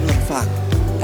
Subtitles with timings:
[0.00, 0.46] กำลังฟัง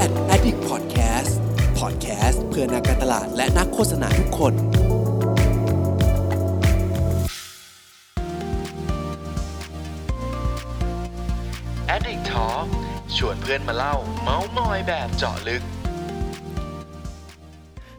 [0.03, 1.33] Ad Addict Podcast
[1.79, 4.53] Podcast เพื่อนักการตลาดและนักโฆษณาทุกคน
[11.95, 12.65] Addict Talk
[13.17, 15.61] ชวนเพื่อนมาเล่า เมาส์มอยแบบเจาะลึก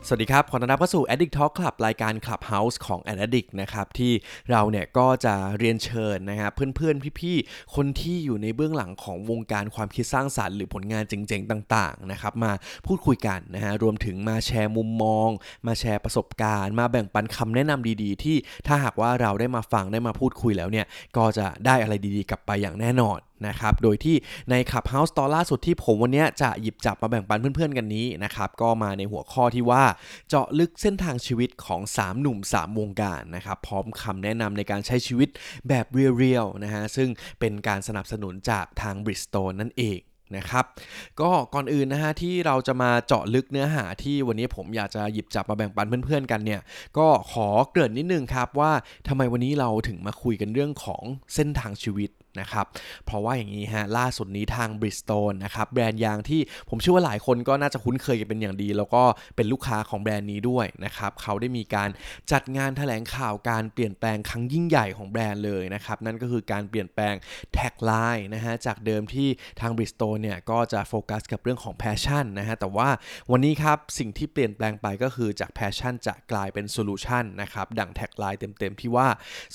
[0.08, 4.12] สวัสดีครับ ขอต้อนรับเข้าสู่ Addict Talk Club รายการ Clubhouse ของ Ad d i c t นะครับที่
[4.50, 12.52] เราเนี่ยก็จะเรียนเชิญนะครับเพื่อนๆ พี่ๆ คนที่อยู่ในเบื้องหลังของวงการความคิดสร้างสารรค์ หรือผลงานเจ๋งๆ ต่างๆนะครับมา
[12.86, 15.28] พูดคุยกันนะฮะรวมถึงมาแชร์มุมมอง
[15.66, 18.36] มาแชร์ประสบการณ์ มาแบ่งปันคำแนะนำดีๆ ที่
[18.66, 20.86] ถ้าหากว่าเราได้มาฟังได้มาพูดคุยแล้วเนี่ย
[21.16, 24.16] ก็จะได้อะไรดีๆ กลับไปอย่างแน่นอนนะครับ โดยที่
[24.50, 29.84] ใน Clubhouse ตอนล่าสุดที่ผมวันนี้จะหยิบจับมาแบ่งปันเพื่อนๆกันนี้นะครับ ก็มาในหัวข้อที่ว่า
[30.28, 35.28] เจาะลึกเส้นทางชีวิตของ 3 หนุ่ม 3 วงการนะครับ พร้อมคำแนะนำในการใช้ชีวิต
[35.68, 37.08] แบบเรียลๆนะฮะ ซึ่ง
[37.40, 40.00] เป็นการสนับสนุนจากทาง Bridgestone นั่นเอง
[40.36, 40.64] นะครับ
[41.20, 46.60] ก็ก่อนอื่นนะฮะที่เราจะมาเจาะลึกเนื้อหาที่วันนี้ผมอยากจะหยิบจับมาแบ่งปันเพื่อนๆกันเนี่ย
[46.98, 48.72] ก็ขอเกริ่นนิดนึงครับว่า
[49.08, 51.02] ทำไมวันนี้เราถึงมาคุยกันเรื่องของ
[51.34, 52.66] เส้นทางชีวิต นะครับ
[53.06, 59.02] เพราะว่าอย่างนี้ฮะล่าสุดนี้ทาง Bridgestone นะครับแบรนด์ยางที่ผมเชื่อว่าหลายคนก็น่าจะคุ้นเคยกันเป็นอย่างดี แล้วก็
[59.36, 61.88] เป็นลูกค้าของแบรนด์นี้ด้วยนะครับเขาได้มีการ
[62.32, 67.14] จัดงานแถลงข่าวการเปลี่ยนแปลงครั้งยิ่งใหญ่ของแบรนด์เลยนะครับนั่นก็คือการเปลี่ยนแปลง
[67.54, 69.28] tagline นะฮะจากเดิมที่
[69.60, 72.88] ทาง Bridgestone เนี่ยก็จะโฟกัสกับเรื่องของ passion นะฮะแต่ว่า
[73.30, 79.08] วันนี้ครับสิ่งที่เปลี่ยนแปลงไปก็คือจาก passion จะกลายเป็น solution นะครับดัง tagline เต็มๆที่ว่า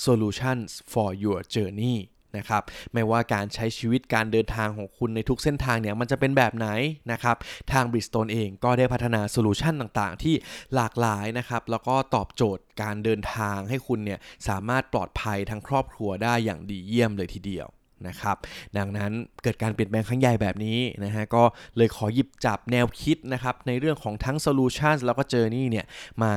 [0.06, 1.96] solutions for your journey
[2.36, 6.68] นะครับไม่ว่าการใช้ชีวิตการเดินทางของคุณในทุกเส้นทางเนี่ยมันจะเป็นแบบไหน
[7.12, 7.36] นะครับ
[7.72, 10.34] ทาง Bridgestone เองก็ได้พัฒนา solution ต่างๆ ที่
[10.74, 17.68] หลากหลายนะครับแล้วก็ตอบโจทย์การเดินทางให้คุณเนี่ยสามารถปลอดภัยทั้งครอบครัวได้อย่างดีเยี่ยมเลยทีเดียว
[18.08, 18.36] นะครับ
[18.78, 21.42] ดังนั้นเกิดการเปลี่ยนแปลงครั้งใหญ่แบบนี้นะฮะก็
[21.76, 25.86] เลยขอหยิบจับแนวคิดนะครับในเรื่องของทั้ง Solution แล้วก็ Journey เนี่ย
[26.22, 26.32] มา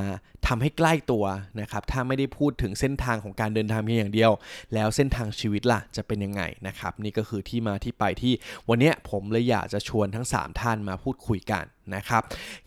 [0.48, 1.26] ทำให้ใกล้ตัว
[1.62, 4.32] นะครับถ้าไม่ได้พูดถึงเส้นทางของการเดินทางเพียงอย่างเดียว
[4.74, 8.34] แล้วเส้นทางชีวิตล่ะจะเป็นยังไงนะครับนี่ก็คือที่มาที่ไปที่
[8.70, 11.64] วันนี้ผมเลยอยากจะชวนทั้ง 3 ท่านมาพูดคุยกัน
[11.96, 12.22] นะครับ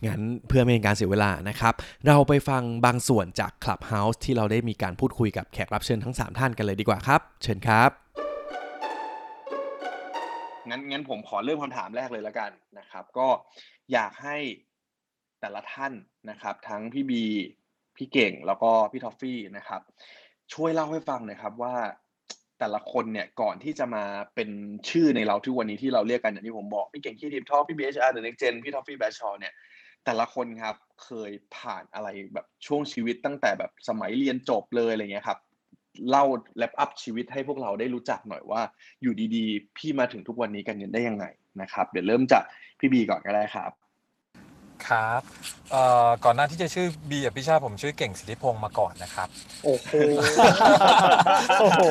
[0.05, 1.73] งั้นเพื่อไม่เป็นการเสียเวลานะครับ
[2.07, 8.18] เราไปฟังบางส่วนจาก Clubhouse ที่เราได้มีการพูดคุยกับแขกรับเชิญทั้ง 3 ท่านกันเลยดีกว่าครับ เชิญครับ
[10.69, 13.27] งั้นงั้นผมขอเริ่มคำถามแรกเลยแล้วกันนะครับ ก็
[13.93, 14.37] อยากให้
[15.41, 15.93] แต่ละท่าน
[16.29, 17.23] นะครับ ทั้งพี่บี
[17.95, 19.81] พี่เก่งแล้วก็พี่ทอฟฟี่นะครับ
[20.53, 21.75] ช่วยเล่าให้ฟังหน่อยครับว่า
[22.59, 24.03] แต่ละคนเนี่ยก่อนที่จะมา
[24.35, 24.49] เป็น
[24.89, 29.53] ชื่อในเราทุกวันนี้ที่เราเรียกกันอย่างที่ผมบอกพี่เก่ง Creative Talk พี่บี HR The Next Gen พี่ทอฟฟี่แบรดชอว์เนี่ย
[30.05, 35.39] แต่ละคนครับเคยผ่านอะไรแบบช่วงชีวิตตั้งแต่แบบสมัยเรียนจบเลยอะไรเงี้ยครับ
[36.09, 36.25] เล่า
[36.57, 38.61] แลปอัพชีวิตให้พวกเราได้รู้จักหน่อยว่า
[39.01, 41.25] อยู่ดีๆ พี่มาถึงทุกวันนี้กันได้ยังไง
[41.61, 42.43] นะครับ เดี๋ยวเริ่มจาก
[42.79, 43.71] พี่บีก่อนก็ได้ครับ
[44.87, 45.21] ครับ
[45.71, 49.27] เอ่อก่อนหน้าที่จะชื่อบีอภิชาติผมชื่อเก่งสิทธิพงศ์มาก่อนนะครับ
[49.63, 49.91] โอ้โห
[51.59, 51.81] โอ้โห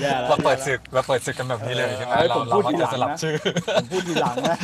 [0.00, 3.36] แย่แล้วเราเปิดศึกเราเปิดศึกกันแบบนี้เลยใช่ไหมเออเราผมเราพูดมักทีหลัจะงสลับนะชื่อ
[3.76, 4.56] ผมพูดทีหลังนะ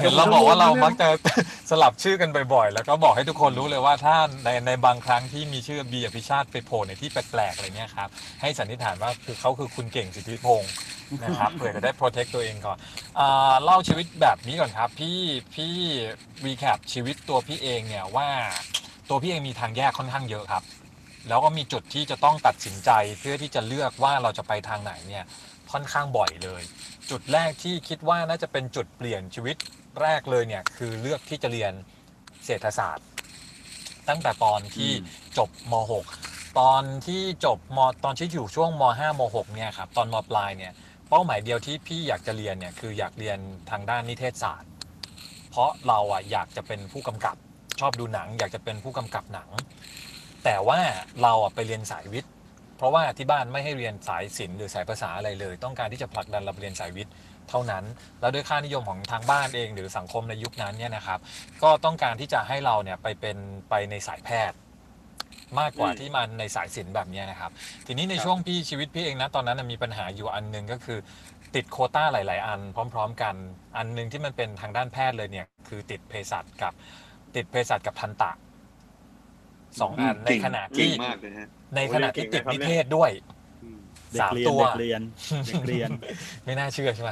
[0.00, 1.08] เห็นเราบอกว่าเรามักจะ
[1.70, 8.08] สลับชื่อกันบ่อยๆ แล้วก็บอกให้ทุกคนรู้เลยว่าถ้าในในบางครั้งที่มีชื่อบีอภิชาติไปโผล่ในที่แปลกๆอะไรเงี้ยครับ
[8.40, 10.72] ให้สันนิษฐานว่าคือเขาคือคุณเก่งสิทธิพงศ์
[11.24, 12.78] นะครับเผื่อจะได้ protect ตัวเองก่อน
[13.18, 15.74] อ่าเล่าชีวิตแบบนี้ก่อนครับพี่ที่พี่
[16.44, 18.30] รีแคปชีวิตตัวพี่เองเนี่ยว่า
[19.08, 20.64] ตัวพี่เองมีทางแยกค่อนข้างเยอะครับ
[21.28, 25.24] แล้วก็มีจุดที่จะต้องตัดสินใจเพื่อที่จะเลือกว่าเราจะไปทางไหนเนี่ย
[25.72, 26.62] ค่อนข้างบ่อยเลย
[27.10, 29.56] จุดแรกที่คิดว่าน่าจะเป็นจุดเปลี่ยนชีวิต
[30.00, 31.72] แรกเลยเนี่ยคือเลือกที่จะเรียน
[32.44, 33.06] เศรษฐศาสตร์
[34.08, 34.90] ตั้งแต่ตอนที่
[35.38, 35.74] จบม
[36.16, 40.72] .6 ตอนที่จบมตอนที่อยู่ช่วงม .5 ม .6 เนี่ยครับตอนมปลายเนี่ย
[41.08, 43.38] เป้าหมายเดียวที่พี่อยากจะเรียนเนี่ยคืออยากเรียน
[43.70, 44.69] ทางด้านนิเทศศาสตร์
[45.50, 47.36] เพราะเราอะอยากจะเป็นผู้กำกับ
[47.80, 49.48] ชอบดูหนัง อยากจะเป็นผู้กำกับหนัง
[50.44, 50.80] แต่ว่า
[51.22, 52.32] เราอะไปเรียนสายวิทย์
[52.76, 57.12] เพราะว่าที่บ้านไม่ให้เรียนสายศิลป์หรือสายภาษาอะไรเลย ต้องการที่จะผลักดันเราไปเรียนสายวิทย์
[57.48, 57.84] เท่านั้น
[58.20, 61.20] แล้วด้วยค่านิยมของทางบ้านเอง หรือสังคมในยุคนั้นเนี่ยนะครับ
[61.62, 63.36] ก็ต้องการที่จะให้เราเนี่ยไปเป็น
[63.70, 64.58] ไปในสายแพทย์
[65.60, 67.50] มากกว่าอืมที่มันในสายศิลป์แบบเนี้ยนะครับ
[67.86, 70.98] ทีนี้ในช่วงพี่ชีวิตพี่เองนะตอนนั้นนะมีปัญหาอยู่อันหนึ่งก็คือ
[71.54, 72.60] ติดโควต้าหลาย ๆ อัน
[72.94, 73.34] พร้อม ๆ กัน
[73.76, 76.72] อันหนึ่งที่มันเป็นทางด้านแพทย์เลยเนี่ย คือติดเภสัชกับ
[77.36, 78.32] ติดเภสัชกับทันตะ
[79.80, 83.10] สองอันในขณะเก่ที่งมากเลยฮะในขณะที่ติดโอ้ยนิเก่งนะครับเทศด้วย
[84.12, 85.00] เด็กสามเรียนตัวเด็กเรียน
[85.46, 85.90] เด็กเรียน
[86.44, 87.10] ไม่น่าเชื่อใช่ไหม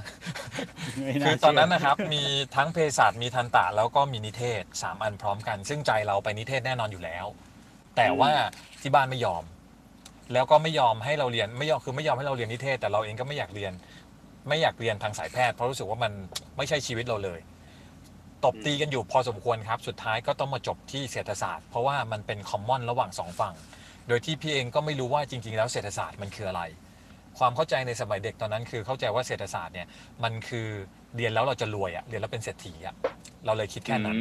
[0.99, 2.23] ไม่าคือตอนนั้นเชื่นะครับ มี
[2.56, 7.26] ทั้งเภสัชมีทันตะ แล้วก็มีนิเทศสามอันพร้อมกัน ซึ่งใจเราไปนิเทศแน่นอนอยู่แล้ว
[7.96, 8.32] แต่ว่า
[8.81, 9.44] ที่บ้านไม่ยอม
[10.32, 13.73] แล้วก็ไม่ยอมให้เราเรียนไม่ยอมคือไม่ยอมให้เราเรียนนิเทศ แต่เราเองก็ไม่อยากเรียน
[14.49, 16.12] ไม่อยากเรียนทางสายแพทย์เพราะรู้สึกว่ามัน
[16.56, 17.40] ไม่ใช่ชีวิตเราเลย
[18.44, 23.55] ตบตีกันอยู่พอสมควรครับ สุดท้ายก็ต้องมาจบที่เศรษฐศาสตร์ เพราะว่ามันเป็นคอมมอนระหว่างสองฝั่ง
[24.08, 26.62] โดยที่พี่เองก็ไม่รู้ว่าจริง ๆ แล้วเศรษฐศาสตร์มันคืออะไร
[27.38, 29.87] ความเข้าใจในสมัยเด็กตอนนั้น คือเข้าใจว่าเศรษฐศาสตร์เนี่ย
[30.25, 30.67] มันคือ
[31.17, 32.94] เรียนแล้วเราจะรวยอะเรียนแล้วเป็นเศรษฐีอะ
[33.44, 34.17] เราเลยคิดแค่นั้น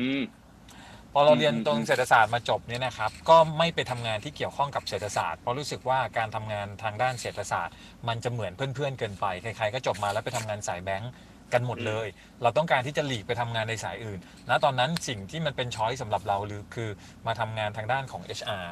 [1.17, 7.75] อืมพอเราเรียนตรงเศรษฐศาสตร์มาจบเนี่ยนะครับ ก็ไม่ไปทำงานที่เกี่ยวข้องกับเศรษฐศาสตร์เพราะรู้สึกว่าการทำงานทางด้านเศรษฐศาสตร์
[8.07, 11.11] มันจะเหมือนเพื่อนๆเกินไปใครๆก็จบมาแล้วไปทำงานสายแบงก์
[11.53, 12.07] กันหมดเลย
[12.43, 14.19] เราต้องการที่จะหลีกไปทำงานในสายอื่น
[14.49, 16.89] ณตอนนั้นสิ่งที่มันเป็นช้อยสำหรับเราหรือคือ
[17.27, 18.65] มาทำงานทางด้านของ HR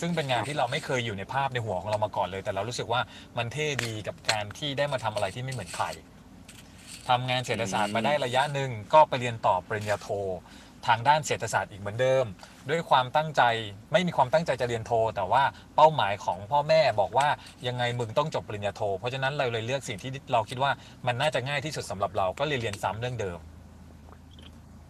[0.00, 3.00] ซึ่งเป็นงานที่เราไม่เคยอยู่ในภาพในหัวของเรามาก่อนเลย แต่เรารู้สึกว่า
[3.38, 5.86] มันเท่ดีกับการที่ได้มาทำอะไรที่ไม่เหมือนใคร
[7.08, 10.08] ทำงานเศรษฐศาสตร์มาได้ระยะหนึ่งก็ไปเรียนต่อปริญญาโท
[10.86, 12.24] ทางด้านเศรษฐศาสตร์อีกเหมือนเดิม
[12.70, 13.42] ด้วยความตั้งใจ
[13.92, 15.42] ไม่มีความตั้งใจจะเรียนโท แต่ว่า
[15.76, 17.28] เป้าหมายของพ่อแม่บอกว่า
[17.66, 20.70] ยังไงมึงต้องจบปริญญาโท เพราะฉะนั้นเราเลยเลือกสิ่งที่เราคิดว่า
[21.06, 23.40] มันน่าจะง่ายที่สุดสำหรับเราก็เลยเรียนซ้ำเรื่องเดิม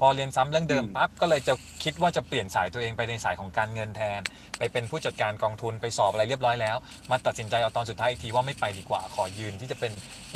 [0.00, 1.54] พอเรียนซ้ำเรื่องเดิมอืมปั๊บก็เลยจะ
[1.84, 4.20] คิดว่าจะเปลี่ยนสายตัวเองไปในสายของการเงินแทน
[4.58, 6.76] ไปเป็นผู้จัดการกองทุนไปสอบอะไรเรียบร้อยแล้ว
[7.10, 9.92] มาตัดสินใจเอาตอนสุดท้ายอีกทีว่าไม่ไปดีกว่าขอยืนที่จะเป็น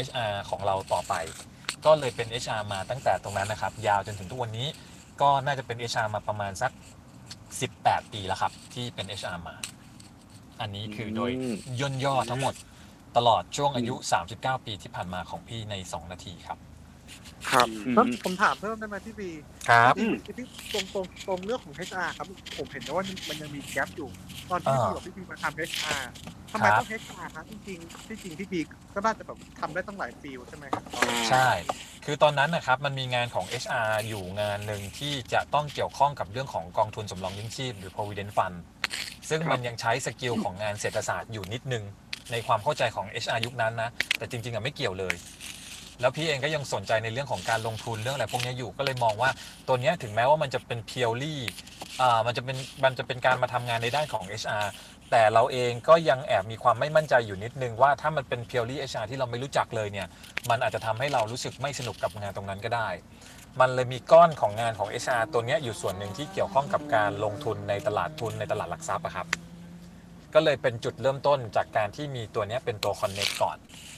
[0.07, 1.15] HR ของเราต่อไป
[1.85, 4.69] ก็เลยเป็น HR มาตั้งแต่ตรงนั้นนะครับ ยาวจนถึงทุกวันนี้
[5.21, 6.73] ก็น่าจะเป็น HR มาประมาณสัก
[7.47, 9.55] 18 ปีแล้วครับ ที่เป็น HR มา
[10.61, 11.31] อันนี้คือโดย
[11.81, 12.55] ย่นย่อทั้งหมด
[13.17, 13.95] ตลอดช่วงอายุ
[14.31, 16.59] 39 ปีที่ผ่านมาของพี่ใน 2 นาทีครับ
[17.51, 19.31] ครับอืมแล้วผมถามเพิ่มได้ไหมพี่บี
[19.69, 22.27] ครับที่ที่ตรงตรงตรงเรื่องของ HR ครับ
[22.59, 24.09] ผมเห็นว่ามันยังมีแกลบอยู่
[24.51, 26.03] ตอนที่พี่อ่าบอกพี่บีมาทำ HR
[26.53, 28.61] ทำไมครับต้อง HR ครับจริงๆที่จริงพี่บี
[28.95, 30.83] ก็น่าจะแบบทำได้ตั้งหลายฟิลใช่ไหมครับ
[31.29, 31.49] ใช่
[32.05, 38.57] คือตอนนั้นนะครับมันมีงานของ HR อยู่งานหนึ่งที่จะต้องเกี่ยวข้องกับเรื่องของกองทุนสำรองเลี้ยงชีพหรือ provident fund
[39.29, 41.85] ซึ่งมันยังใช้สกิลของงานเศรษฐศาสตร์อยู่นิดนึง
[42.33, 45.15] ในความเข้าใจของ HR ยุคนั้นนะ แต่จริงๆอะไม่เกี่ยวเลย
[46.01, 49.31] แล้วพี่เองก็ยังสนใจในเรื่องของการลงทุนเรื่องอะไรพวกนี้อยู่ก็เลยมองว่า
[49.69, 51.37] ตัวนี้ถึงแม้ว่ามันจะเป็น purely
[52.01, 54.67] อ่มันจะเป็นมันจะเป็นการมาทำงานในด้านของ HR
[55.11, 60.07] แต่เราเองก็ยังแอบมีความไม่มั่นใจอยู่นิดนึงว่าถ้ามันเป็น purely HR ที่เราไม่รู้จักเลยเนี่ย
[60.51, 62.89] มันอาจจะทำให้เรารู้สึกไม่สนุกกับงานตรงนั้นก็ได้
[63.61, 69.27] มันเลยมีก้อนของงานของ HR ตัวนี้อยู่ส่วนหนึ่งที่เกี่ยวข้องกับการลงทุนในตลาดทุนในตลาดหลักทรัพย์อะครับ
[70.35, 73.57] ก็เลยเป็นจุดเริ่มต้นจากการที่มีตัวนี้เป็นตัว connect ก่อน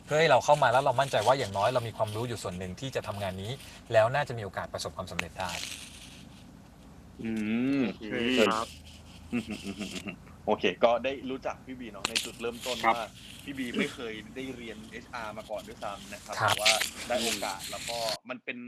[0.08, 3.52] พื่อให้เราเข้ามาแล้วเรามั่นใจว่าอย่างน้อยเรามีความรู้อยู่ส่วนหนึ่งที่จะทำงานนี้
[3.92, 5.50] แล้วน่าจะมีโอกาสประสบความสำเร็จได้
[7.22, 7.30] อื
[7.78, 8.66] มโอเคครับ
[9.32, 10.16] อืมอืมอืมอืมอืม
[10.46, 13.06] โอเค ก็ได้รู้จักพี่บีเนาะในจุดเริ่มต้นครับว่า
[13.44, 16.72] พี่บีไม่เคยได้เรียน HR มาก่อนด้วยซ้ำนะครับครับแต่ว่า
[17.08, 17.98] ได้โอกาสแล้วก็
[18.30, 18.58] มันเป็น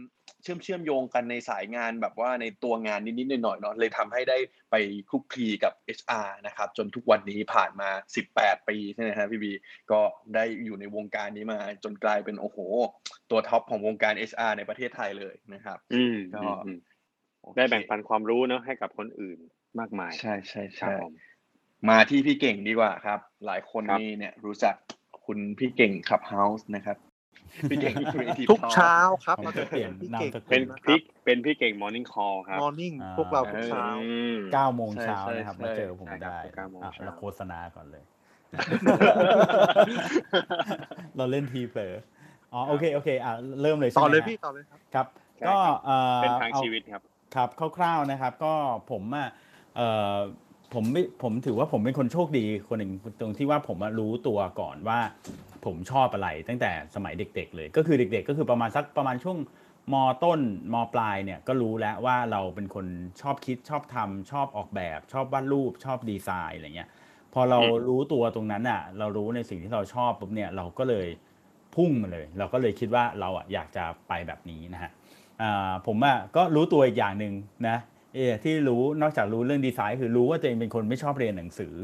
[0.43, 4.39] เชื่อมเชื่อมโยงกันในสายงานแบบว่าในตัวงานนิดๆหน่อยๆเนาะเลยทำให้ได้
[4.71, 4.75] ไป
[5.11, 7.91] คลุกคลีกับ HR นะครับ จนทุกวันนี้ผ่านมา
[8.29, 9.53] 18 ปีใช่ไหมฮะพี่บี
[9.93, 10.01] ก็
[10.35, 12.59] ได้อยู่ในวงการนี้มาจนกลายเป็นโอ้โห
[13.31, 16.79] ตัวท็อปของวงการ HR ในประเทศไทยเลยนะครับ อืมก็อืมอืม
[17.43, 19.39] โอเคได้แบ่งปันความรู้เนอะให้กับคนอื่น
[19.79, 21.13] มากมาย ใช่ใช่ครับใช่ผม
[21.91, 24.75] มาที่พี่เก่งดีกว่าครับ หลายคนครับนี่เนี่ยรู้จัก
[25.27, 26.97] คุณพี่เก่งขับเฮาส์นะครับ
[27.71, 38.05] พี่เก่ง Creative ทุก Talk เช้าครับผมเราจะจะเปลี่ยนพี่นามเก่งสกุลเป็นพี่เป็นพี่เก่ง Morning Call ครับมอร์นิ่งอ่าพวกเราทุกเช้าอืมเก้าโมงใช่เช้าใช่นะครับใช่มาเจอผมใช่ครับได้เก้าโมงอะเช้าเราโฆษณาก่อนเลย
[41.17, 41.95] เราเล่นทีเผลอ
[42.53, 43.33] อ๋อโอเคโอเคอะ
[43.63, 45.07] เริ่มเลยใช่ต่ไหอมเลยฮะพี่ต่อเลยครับครับ
[45.39, 47.03] ใช่ก็ครับเอ่อเป็นทางอชีวิตครับ
[47.35, 48.55] ครับคร่าวๆนะครับ ก็
[48.91, 49.29] ผมอะ
[49.77, 50.17] เอ่อ
[50.75, 54.99] ผมไม่ผมถือว่าผมเป็นคนโชคดีคนหนึ่งตรงที่ว่าผมรู้ตัวก่อนว่า
[55.65, 59.39] ผมชอบอะไรตั้งแต่สมัยเด็ก ๆ เลย ก็คือเด็ก ๆ ก็คือประมาณสักประมาณช่วง
[59.93, 60.41] มต้น
[60.73, 62.87] มปลายเนี่ยก็รู้แล้วว่าเราเป็นคน
[63.21, 66.89] ชอบคิดชอบทำชอบออกแบบ ชอบวาดรูปชอบดีไซน์อะไรเงี้ย
[67.35, 67.59] พอเรา
[67.89, 71.07] รู้ตัวตรงนั้นอะ เรารู้ในสิ่งที่เราชอบปุ๊บเนี่ยเราก็เลย
[71.75, 74.91] พุ่งมาเลย เราก็เลยคิดว่าเราอะอยากจะไปแบบนี้นะฮะ
[75.87, 77.35] ผมอะก็รู้ตัวอีกอย่างหนึ่ง
[77.69, 77.77] นะ
[78.15, 81.75] เออที่รู้นอกจากรู้เรื่องดีไซน์คือรู้ว่าตัวเองเป็นคนไม่ชอบเรียนหนังสือ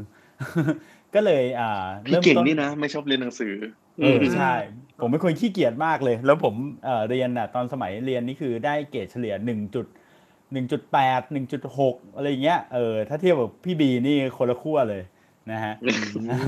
[1.15, 3.53] ก็เลยอ่าพี่เริ่มเก่งต้นนี่นะ ไม่ชอบเรียนหนังสือ
[3.99, 4.53] เออใช่
[5.01, 6.55] ผมเป็นคนขี้เกียจมากเลย แล้วผม
[6.85, 9.85] เอ่อเรียนอะตอนสมัยเรียนนี่คือได้เกรดเฉลี่ยหนึ่งจุด
[10.53, 15.03] หนึ่งจุดแปดหนึ่งจุดหกอะไรเงี้ยเออถ้าเทียบกับพี่บีนี่คนละขั้วเลย
[15.51, 15.73] นะฮะ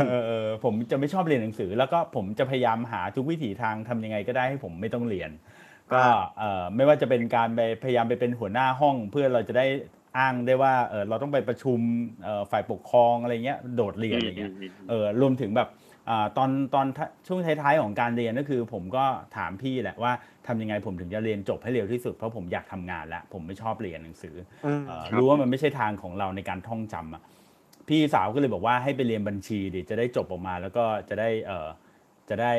[0.10, 5.32] เออเออผมจะไม่ชอบเรียนหนังสือ แล้วก็ผมจะพยายามหาทุกวิถีทางทำยังไงก็ได้ให้ผมไม่ต้องเรียน
[5.94, 6.04] ก็
[6.40, 9.66] เอ่อไม่ว่าจะเป็นการไปพยายามไปเป็นหัวหน้าห้อง เพื่อเราจะได้
[10.18, 11.80] อ้างได้ว่าเออเราต้องไปประชุม
[12.24, 14.52] เอ่อฝ่ายปกครองอะไรเงี้ยโดดเรียนอะไรเงี้ย
[14.90, 15.70] เออรวมถึงแบบ
[16.10, 19.06] อ่าตอนตอนท้ายช่วงท้ายๆของการเรียนก็คือ ผมก็
[19.38, 20.12] ถามพี่แหละว่า
[20.48, 27.22] ทำยังไงผมถึงจะเรียนจบให้เร็วที่สุดเพราะผมอยากทำงานแล้วผมไม่ชอบเรียนหนังสืออืมเอ่อครับรู้ว่ามันไม่ใช่ทางของเราในการท่องจำอะ
[27.88, 31.68] พี่สาวก็เลยบอกว่าให้ไปเรียนบัญชีดิจะได้จบออกมา แล้วก็จะได้เออ
[32.30, 32.54] จะได้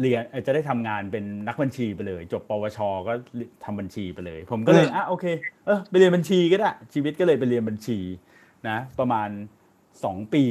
[0.00, 2.78] เรียนเอ่อจะได้ทำงานเป็นนักบัญชีไปเลย จบปวช
[3.08, 3.12] ก็
[3.64, 5.24] ทำบัญชีไปเลย ผมก็เลยอะโอเค
[5.66, 7.98] เออไปเรียนบัญชีก็ได้ชีวิตก็เลยไปเรียนบัญชี
[8.68, 9.28] นะประมาณ
[9.82, 10.44] 2 ปี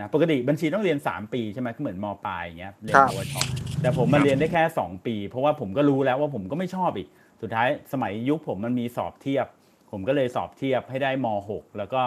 [0.00, 3.34] นะปกติบัญชีต้องเรียน 3 ปีใช่ไหมก็เหมือนมปลายอย่างเงี้ยเรียนครับปวช
[3.82, 7.08] แต่ผมมาเรียนได้แค่ 2 ปี เพราะว่าผมก็รู้แล้วว่าผมก็ไม่ชอบอีก
[7.42, 9.46] สุดท้ายสมัยยุคผมมันมีสอบเทียบ
[9.90, 12.02] ผมก็เลยสอบเทียบให้ได้ม .6 แล้วก็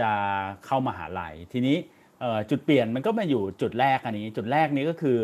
[0.00, 0.10] จะ
[0.66, 1.76] เข้ามาหาลัยทีนี้
[2.20, 5.18] เอ่อจุดเปลี่ยนมันก็มาอยู่จุดแรกอันนี้ จุดแรกนี้ก็คือ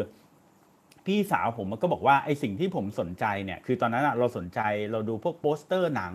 [1.06, 4.60] พี่สาวผมก็บอกว่าไอสิ่งที่ผมสนใจเนี่ย คือตอนนั้นอะเราสนใจ
[4.92, 6.14] เราดูพวกโปสเตอร์หนัง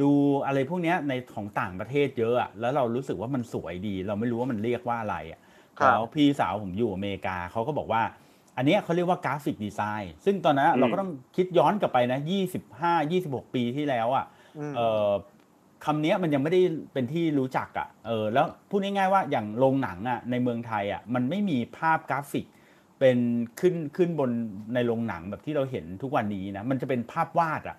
[0.00, 0.10] ดู
[0.46, 5.40] อะไรพวกเนี้ยในของต่างประเทศเยอะอะแล้วเรารู้สึกว่ามันสวยดี เราไม่รู้ว่ามันเรียกว่าอะไรอะ
[5.78, 8.02] ครับแล้วพี่สาวผมอยู่อเมริกาเขาก็บอกว่า
[8.56, 12.20] อันเนี้ยเขาเรียกว่า graphic design ซึ่งตอนนั้นอะเราก็ต้องคิดย้อนกลับไปนะ
[12.66, 14.24] 25 26 ปีที่แล้วอะ
[14.58, 15.10] อืมเอ่อ
[15.84, 16.60] คำเนี้ยมันยังไม่ได้
[16.92, 22.46] เป็นที่รู้จักอะ่ะเออแล้วพูดง่ายๆว่าอย่างโรงหนังอะ่ะในเมืองไทยอะ่ะมันไม่มีภาพกราฟิก
[23.00, 23.18] เป็น
[23.60, 24.30] ขึ้นขึ้นบน
[24.74, 27.76] ในโรงหนังแบบที่เราเห็นทุกวันนี้นะมันจะเป็นภาพวาดอะ่ะ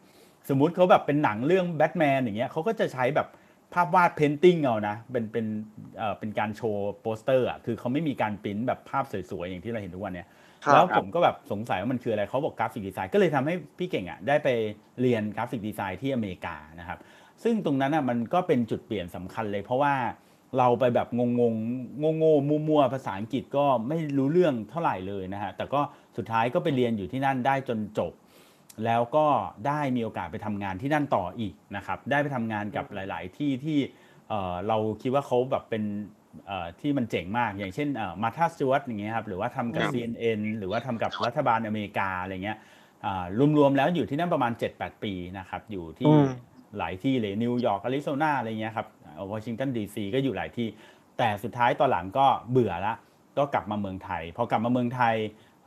[0.49, 3.27] สมมุติเขาแบบเป็นหนังเรื่องแบทแมนอย่างเงี้ยเขาก็จะใช้แบบ
[3.73, 5.45] ภาพวาด painting เอานะเป็นเป็น
[5.97, 10.27] เอ่อเป็นการโชว์โปสเตอร์อะคือเขาไม่มีการปริ้นแบบภาพสวยๆ อย่างที่เราเห็นทุกวันเนี้ย
[10.65, 14.49] ครับแล้วผมก็แบบสงสัยว่ามันคืออะไรเขาบอก graphic design ก็เลยทำให้พี่เก่งอะได้ไป
[15.01, 16.99] เรียน graphic design ที่อเมริกานะครับ
[17.43, 19.93] ซึ่งตรงนั้นอะมันก็เป็นจุดเปลี่ยนสำคัญเลยเพราะว่า
[20.57, 21.41] เราไปแบบงงง
[22.03, 25.81] งงงๆมั่วๆภาษาอังกฤษก็ไม่รู้เรื่องเท่าไหร่เลยนะฮะแต่ก็
[26.17, 28.13] สุดท้ายก็ไปเรียนอยู่ที่นั่นได้จนจบ
[28.85, 29.25] แล้วก็
[29.67, 33.77] ได้มีโอกาสไปทำงานที่นั่นต่ออีกนะครับได้ไปทำงานกับหลาย ๆ ที่ที่
[34.29, 35.83] เอ่อเราคิดว่าเขาแบบเป็น
[36.47, 37.87] เอ่อที่มันเจ๋งมาก อย่างเช่น
[38.23, 42.57] Martha Stewart อย่างเงี้ยครับหรือว่าทำกับครับ CNN หรือว่าทำกับรัฐบาลอเมริกาอะไรเงี้ย
[43.05, 43.25] อ่า
[43.57, 46.27] รวม ๆ แล้วอยู่ที่นั่นประมาณ 7-8 ปีนะครับอยู่ที่อืม
[46.77, 48.87] หลายที่เลยนิวยอร์กอาริโซนาอะไรเงี้ยครับ
[49.31, 50.67] วอชิงตันดีซีก็อยู่หลายที่
[51.17, 52.93] แต่สุดท้ายตอนหลังก็เบื่อละ
[53.37, 55.15] ก็กลับมาเมืองไทย พอกลับมาเมืองไทย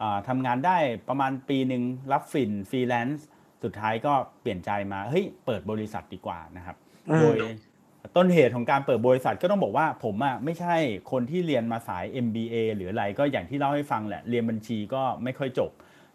[0.02, 0.76] อ่าทำงานได้
[1.08, 3.26] ประมาณปีหนึ่งรับฟินฟรีแลนซ์
[3.64, 6.76] สุดท้ายก็เปลี่ยนใจมาเฮ้ยเปิดบริษัทดีกว่านะครับ
[7.10, 7.38] อืมโดย
[8.16, 10.76] ต้นเหตุของการเปิดบริษัทก็ต้องบอกว่าผมอะไม่ใช่
[11.10, 15.70] คนที่เรียนมาสาย MBA หรืออะไรก็อย่างที่เล่าให้ฟังแหละ เรียนบัญชีก็ไม่ค่อยจบ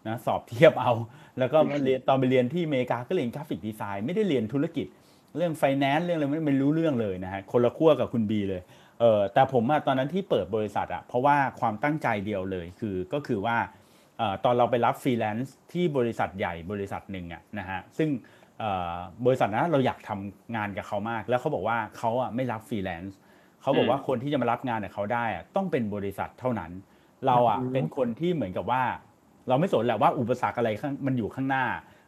[0.08, 0.92] นะสอบเทียบเอา
[1.38, 4.86] แล้วก็มาเรียนตอนไปเรียนที่อเมริกาก็เรียนกราฟิกดีไซน์ไม่ได้เรียนธุรกิจ
[5.36, 8.62] เรื่องไฟแนนซ์เรื่องอะไรไม่ไม่รู้เรื่องเลยนะฮะคนละขั้วกับคุณบีเลย
[9.00, 13.56] เออแต่ผมอะตอนนั้นที่เปิดบริษัทอะเพราะว่าความตั้งใจเดียวเลยคือก็คือว่า
[14.18, 18.08] เอ่อตอนเราไปรับฟรีแลนซ์ที่บริษัทใหญ่บริษัทหนึ่งอะนะฮะซึ่ง
[18.58, 23.16] เอ่อบริษัทนั้นเราอยากทำงานกับเขามาก แล้วเขาบอกว่าเขาอะไม่รับฟรีแลนซ์
[23.62, 26.70] เขาบอกว่าคนที่จะมารับงานกับเขาได้อะต้องเป็นบริษัทเท่านั้น
[27.26, 28.82] เราอะเป็นคนที่เหมือนกับว่า
[29.48, 31.64] เราไม่สนแหละว่าอุปสรรคอะไรข้างมันอยู่ข้างหน้า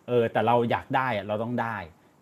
[0.08, 1.76] เออแต่เราอยากได้อะเราต้องได้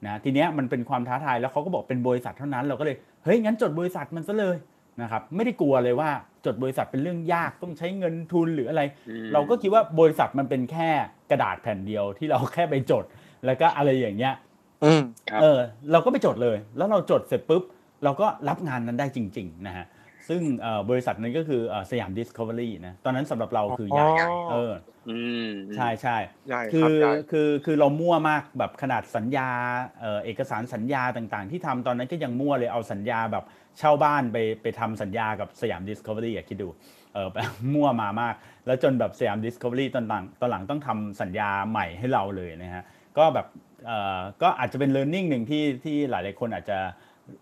[0.06, 4.56] นะทีเนี้ยมันเป็นความท้าทายแล้วเขาก็บอกเป็นบริษัทเท่านั้นเราก็เลยเฮ้ยงั้นจดบริษัทมันซะเลย
[5.02, 6.10] นะครับไม่ได้กลัวเลยว่า
[6.46, 10.88] จดบริษัทเป็นเรื่องยากต้องใช้เงินทุนหรืออะไรอืมเราก็คิดว่าบริษัทมันเป็นแค่
[11.30, 13.04] กระดาษแผ่นเดียวที่เราแค่ไปจด
[13.46, 14.34] แล้วก็อะไรอย่างเงี้ย
[14.84, 15.58] อืมครับเออ
[15.92, 17.62] เราก็ไปจดเลย แล้วเราจดเสร็จปุ๊บ
[18.04, 19.86] เราก็รับงานนั้นได้จริง ๆ นะฮะ
[20.28, 24.93] ซึ่งเอ่อบริษัทนั้นก็คือเอ่อ Siam Discovery นะตอนนั้นสำหรับเราคือใหญ่อ๋อเอออืม
[25.76, 26.16] ใช่ใช่
[26.48, 29.48] ใหญ่คืครับอใหญ่คือคือเรามั่วมากแบบขนาดสัญญา
[30.00, 33.44] เอ่อเอกสารสัญญาต่างๆ ที่ทำตอนนั้นก็ยังมั่วเลยเอาสัญญาแบบ
[33.78, 36.68] เช่าบ้านไปไปทำสัญญากับ Siam Discovery อะคิดดู
[37.14, 37.28] เออ
[37.74, 38.34] มั่วมามาก
[38.66, 42.84] แล้วจนแบบ Siam Discovery ตอนหลังตอนหลังต้องทำสัญญาใหม่ให้เราเลยนะฮะ
[43.18, 43.46] ก็แบบ
[43.86, 46.78] เอ่อก็อาจจะเป็น learning หนึ่งที่ที่หลายๆคนอาจจะ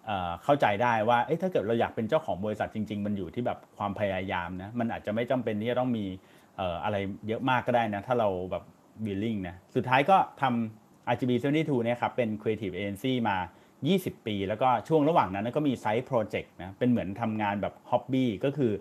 [0.07, 6.97] เอ่อเข้าใจได้ว่าเอ๊ะถ้าเกิดเราอยากเป็นเจ้าของบริษัทจริง ๆ มันอยู่ที่แบบความพยายามนะมันอาจจะไม่จำเป็นที่จะต้องมีเอ่ออะไร
[7.28, 8.64] เยอะมากก็ได้นะ ถ้าเราแบบ
[9.06, 13.37] willing นะ สุดท้ายก็ทำ RGB 72เนี่ยครับเป็น creative agency มา
[13.80, 18.73] 20 ปี แล้วก็ช่วงระหว่างนั้นก็มี side project นะ เป็นเหมือนทำงานแบบ hobby ก็คือ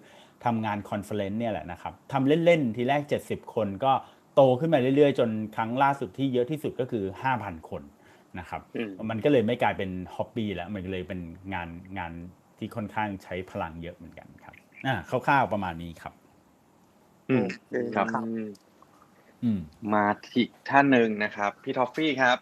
[0.45, 3.91] ทำงาน conference เนี่ยแหละนะครับทำเล่น ๆ ทีแรก 70 คนก็
[4.35, 7.03] โตขึ้นมาเรื่อย ๆ จนครั้งล่าสุดที่เยอะที่สุดก็คือ
[7.37, 7.83] 5,000 คน
[8.39, 11.21] นะครับอืมมันก็เลยไม่กลายเป็น hobby แล้วมันก็เลยเป็น
[11.53, 12.11] งานงาน
[12.57, 16.13] ที่ค่อนข้างใช้พลังเยอะเหมือนกันครับอ่าคร่าวๆประมาณนี้ครับ
[17.31, 18.41] อืมโอเคครับครับ อืม
[19.43, 19.59] อืม
[19.93, 22.37] มาที่ท่านหนึ่งนะครับ พี่ทอฟฟี่ครับ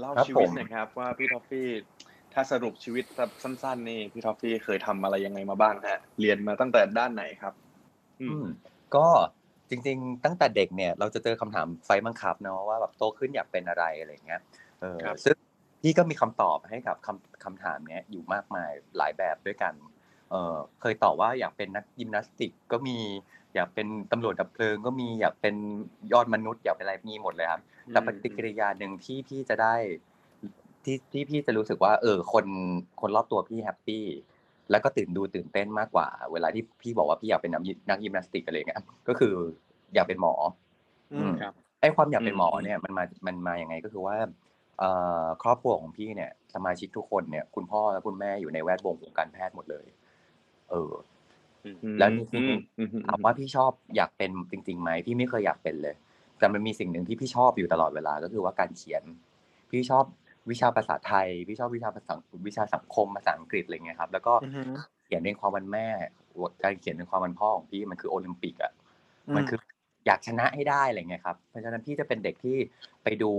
[0.00, 1.68] เล่าครับชีวิตผมหน่อยครับ ว่าพี่ทอฟฟี่
[2.32, 7.54] ถ้าสรุปชีวิตแบบสั้น ๆ นี่พี่ทอฟฟี่เคยทำอะไรยังไงมาบ้างฮะเรียนมาตั้งแต่ด้านไหนครับ
[8.20, 8.46] อืมอืม
[8.94, 9.06] ก็
[9.70, 14.40] จริง ๆ ตั้งแต่เด็กเนี่ยเราจะเจอคำถามไฟบังคับเนาะว่าแบบโตขึ้นอยากเป็นอะไรอะไรเงี้ย
[14.80, 15.36] เออครับซึ่ง
[15.82, 19.74] พี่ก็มีคำตอบให้กับคำคำถามเนี้ยอยู่มากมายหลายแบบด้วยกัน
[20.30, 22.98] เออเคยตอบว่าอยากเป็นนักยิมนาสติกก็มี
[23.54, 25.54] อยากเป็นตำรวจดับเพลิงก็มีอยากเป็น
[26.12, 29.74] ยอดมนุษย์อยากเป็นอะไรมีหมดเลยครับ แต่ปฏิกิริยาหนึ่งที่พี่จะได้
[30.84, 32.46] ที่ที่พี่จะรู้สึกว่า เออ คน
[33.00, 34.04] คนรอบตัวพี่แฮปปี้
[34.70, 38.78] แล้วก็ตื่นดูตื่นเต้นมากกว่า เวลาที่พี่บอกว่าพี่อยากเป็นนักยินักยิมนาสติกอะไรเงี้ย
[39.08, 39.34] ก็คือ
[39.94, 40.34] อยากเป็นหมอ
[41.12, 44.16] อืมครับไอ้ความอยากเป็นหมออืมเนี่ยมันมามันมาอย่างไงก็คือว่า
[44.78, 44.90] เอ่
[45.22, 49.86] อครอบครัวของพี่เนี่ย สมาชิกทุกคนเนี่ย คุณพ่อและคุณแม่อยู่ในแวดวงวงการแพทย์หมดเลย
[50.70, 50.92] เออ
[51.98, 55.94] แล้วนี่คืออถามว่าพี่ชอบอยากเป็นจริงๆไหมพี่ไม่เคยอยากเป็นเลย
[56.38, 59.02] แต่มันมีสิ่งหนึ่งที่พี่ชอบอยู่ตลอดเวลาก็คือว่าการเขียน
[59.70, 60.04] พี่ชอบ
[60.50, 62.12] วิชาภาษาไทย พี่ชอบวิชาภาษา
[62.46, 64.62] วิชาสังคมภาษาอังกฤษอะไรเงี้ยครับ แล้วก็อือฮึ
[65.04, 65.86] เขียนในความวันแม่
[66.62, 68.72] การเขียนในความวันพ่อของพี่มันคือโอลิมปิกอะ
[69.28, 69.58] อืมมันคือ
[70.06, 72.56] อยากชนะให้ได้อะไรเงี้ยครับเพราะฉะนั้นพี่จะเป็นเด็กที่
[73.02, 73.32] ไปดู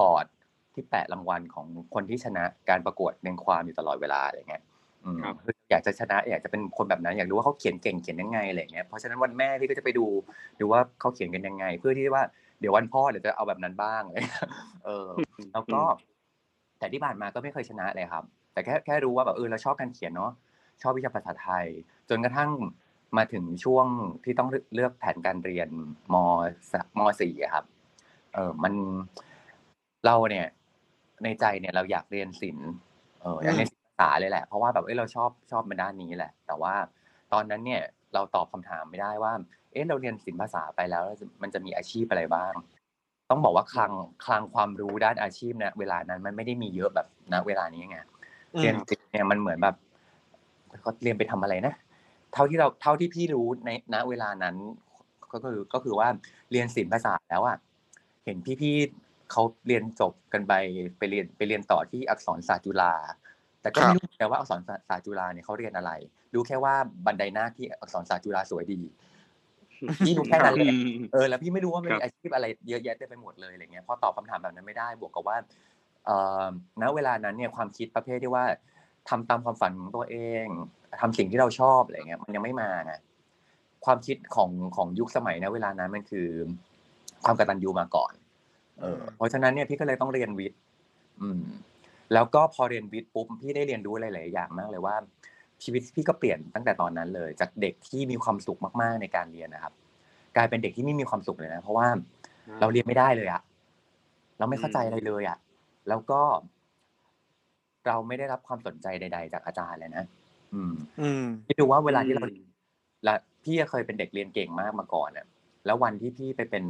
[0.00, 0.26] บอร์ด
[0.74, 4.62] ที่แปะรางวัลของคนที่ชนะการประกวดเรียงความอยู่ตลอดเวลาอะไรเงี้ย
[5.04, 5.34] อืมครับ
[5.70, 10.06] อยากจะชนะอยากจะเป็นคนแบบนั้นอยากรู้ว่าเขาเขียนเก่งเขียนยังไงอะไรเงี้ยเพราะฉะนั้นวันแม่พี่ก็จะไปดู
[10.60, 12.22] ดูว่าเขาเขียนกันยังไง เพื่อที่ว่า
[12.60, 14.50] เดี๋ยววันพ่อเดี๋ยวจะเอาแบบนั้นบ้างอะไรเลย
[14.84, 15.08] เออ
[15.52, 15.80] แล้วก็
[16.78, 20.32] แต่ที่ผ่านมาก็ไม่เคยชนะเลยครับ แต่แค่แค่รู้ว่าแบบเออเราชอบการเขียนเนาะ
[20.82, 21.66] ชอบวิชาภาษาไทย
[22.08, 22.50] จนกระทั่ง
[23.16, 23.86] มาถึงช่วง
[24.24, 25.68] ที่ต้องเลือกแผนการเรียน
[26.12, 26.14] ม
[26.72, 27.64] สมสี่อะครับ
[28.34, 28.74] เออมัน
[30.06, 30.46] เราเนี่ย
[31.24, 32.70] ในใจเนี่ยเราอยากเรียนศิลป์
[33.22, 36.74] เอออยากเรียนศิลปภา ษาเลยแหละ เพราะว่าแบบเอ้ยเราชอบชอบมาด้านนี้แหละ แต่ว่า
[37.32, 37.82] ตอนนั้นเนี่ย
[38.14, 39.32] เราตอบคำถามไม่ได้ว่า
[39.72, 41.04] เอ๊ะเราเรียนศิลปภาษาไปแล้ว
[41.42, 42.52] มันจะมีอาชีพอะไรบ้าง
[43.30, 43.92] ต้องบอกว่าคลัง
[44.24, 47.98] คลังความรู้ด้านอาชีพนะเวลานั้นมันไม่ได้มีเยอะแบบณเวลานี้ไง
[48.54, 49.76] อืมเรียนศิลป์เนี่ยมันเหมือนแบบ
[50.80, 51.74] เขาเรียนไปทำอะไรนะ
[52.32, 54.56] เท่าที่เราเท่าที่พี่รู้ในณเวลานั้น
[55.32, 56.08] ก็คือก็คือว่า
[56.50, 57.56] เรียนศิลปภาษาแล้วอะ
[58.24, 60.52] เห็นพี่ๆเขาเรียนจบกันไป
[60.98, 62.92] ไปเรียนไปเรียนต่อที่อักษรศาสตร์จุฬา
[63.64, 65.90] แต่ก็ไม่รู้แต่ว่าอักษรศาสตร์จุฬาเนี่ยเขาเรียนอะไร
[66.34, 66.74] รู้แค่ว่า
[67.06, 68.80] บันไดหน้าที่อักษรศาสตร์จุฬาสวยดี
[70.06, 70.72] พี่รู้แค่นั้นเลย
[71.12, 75.36] เออแล้วพี่ไม่รู้ว่ามันครับมีอาชีพอะไรเยอะแยะเต็มไปหมดเลยอะไรเงี้ยพอตอบคำถามแบบนั้นไม่ได้บวกกับว่า
[76.06, 76.44] เอ่อ
[76.82, 78.44] ณเวลานั้นเนี่ยความคิดประเภทที่ว่า
[79.08, 80.46] ทำตามความฝันของตัวเอง
[81.00, 82.94] ทำสิ่งที่เราชอบอะไรเงี้ยมันยังไม่มาไง
[83.84, 86.28] ความคิดของของยุคสมัยณเวลานั้นมันคือ
[87.24, 88.12] ความกตัญญูมาก่อน
[88.80, 90.58] เออเพราะฉะนั้นเนี่ยพี่ก็เลยต้องเรียนวิทย์
[91.20, 91.42] อืม
[92.12, 94.96] แล้วก็พอเรียนวิทย์ปุ๊บพี่ได้เรียนรู้หลาย ๆ อย่างมากเลยว่า
[95.62, 99.72] ชีวิตพี่ก็เปลี่ยนตั้งแต่ตอนนั้นเลย จากเด็กที่มีความสุขมาก ๆ ในการเรียนนะครับ
[100.36, 101.86] กลายเป็นเด็กที่ไม่มีความสุขเลยนะ เพราะว่า
[102.60, 103.42] เราเรียนไม่ได้เลยอะ
[104.38, 105.38] เราไม่เข้าใจอะไรเลยอะ
[105.88, 106.20] แล้วก็
[107.86, 110.04] เราไม่ได้รับความสนใจใด ๆ จากอาจารย์เลยนะ
[110.54, 112.24] อืม อืมคิดดูว่าเวลาที่เรา
[113.04, 113.14] และ
[113.44, 115.26] พี่ก็เคยเป็นเด็กเรียนเก่งมากมาก่อนเนี่ย
[115.66, 116.64] แล้ววันที่พี่ไปเป็น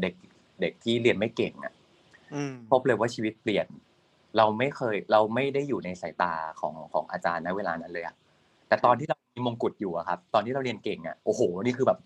[0.00, 0.14] เด็ก
[0.60, 1.72] เด็กที่เรียนไม่เก่งอะ
[2.34, 3.66] อืมพบเลยว่าชีวิตเปลี่ยน
[4.36, 8.14] เราไม่เคยเราไม่ได้อยู่ในสายตาของของอาจารย์ในเวลานั้นเลยอะ
[8.68, 11.98] แต่ตอนที่เรามีมงกุฎอยู่อะครับ ตอนที่เราเรียนเก่งอะโอ้โห นี่คือแบบ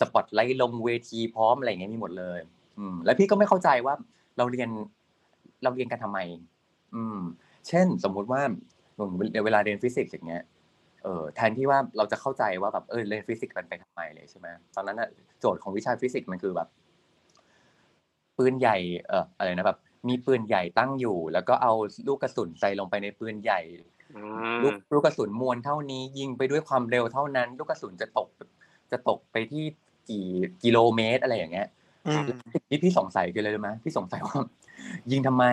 [0.00, 2.38] สปอตไลท์ลงเวทีพร้อมอะไรเงี้ยมีหมดเลย
[2.78, 3.94] อืม แล้วพี่ก็ไม่เข้าใจว่า
[4.38, 4.68] เราเรียน
[5.62, 6.18] เราเรียนกันทำไม
[6.94, 7.18] อืม
[7.68, 8.40] เช่น สมมุติว่า
[9.44, 10.42] เวลาเรียนฟิสิกส์อย่างเงี้ย
[11.04, 15.08] เออแทนที่ว่าเราจะเข้าใจว่าแบบเออเรียนฟิสิกส์มันไปทำไมเลยใช่ไหมตอนนั้นอะ
[15.40, 16.68] โจทย์ของวิชาฟิสิกส์มันคือแบบ
[18.36, 18.76] ปืนใหญ่
[19.08, 21.72] เอออะไรนะแบบ มีปืนใหญ่ตั้งอยู่ แล้วก็เอา
[22.08, 23.60] ลูกกระสุนใส่ลงไปในปืนใหญ่
[24.16, 28.28] อ่าลูกลูกกระสุนมวลเท่านี้ ยิงไปด้วยความเร็วเท่านั้น ลูกกระสุนจะตก
[28.92, 29.64] จะตกไปที่
[30.10, 30.26] กี่
[30.62, 31.68] กิโลเมตรอะไรอย่างเงี้ย
[32.08, 32.26] อืม
[32.68, 34.34] ที่พี่สงสัยกันเลยรู้ไหมพี่สงสัยว่า
[35.10, 35.44] ยิงทำไม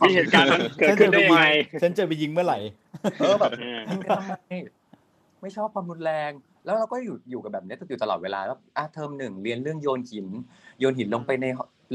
[0.00, 1.44] ที่เหตุการณ์มันเกิดขึ้นได้ยังไง
[1.82, 2.58] ฉันจะไปยิงเมื่อไหร่
[3.20, 4.34] เออแบบเออยิงกันทำไม
[5.40, 6.30] ไม่ชอบความรุนแรง
[6.64, 10.26] แล้วเราก็อยู่อยู่กับแบบเนี้ยอยู่ตลอดเวลาแล้วอะเทอมหนึ่งเรียนเรื่องโยนหิน
[10.78, 11.46] โยนหินลงไปใน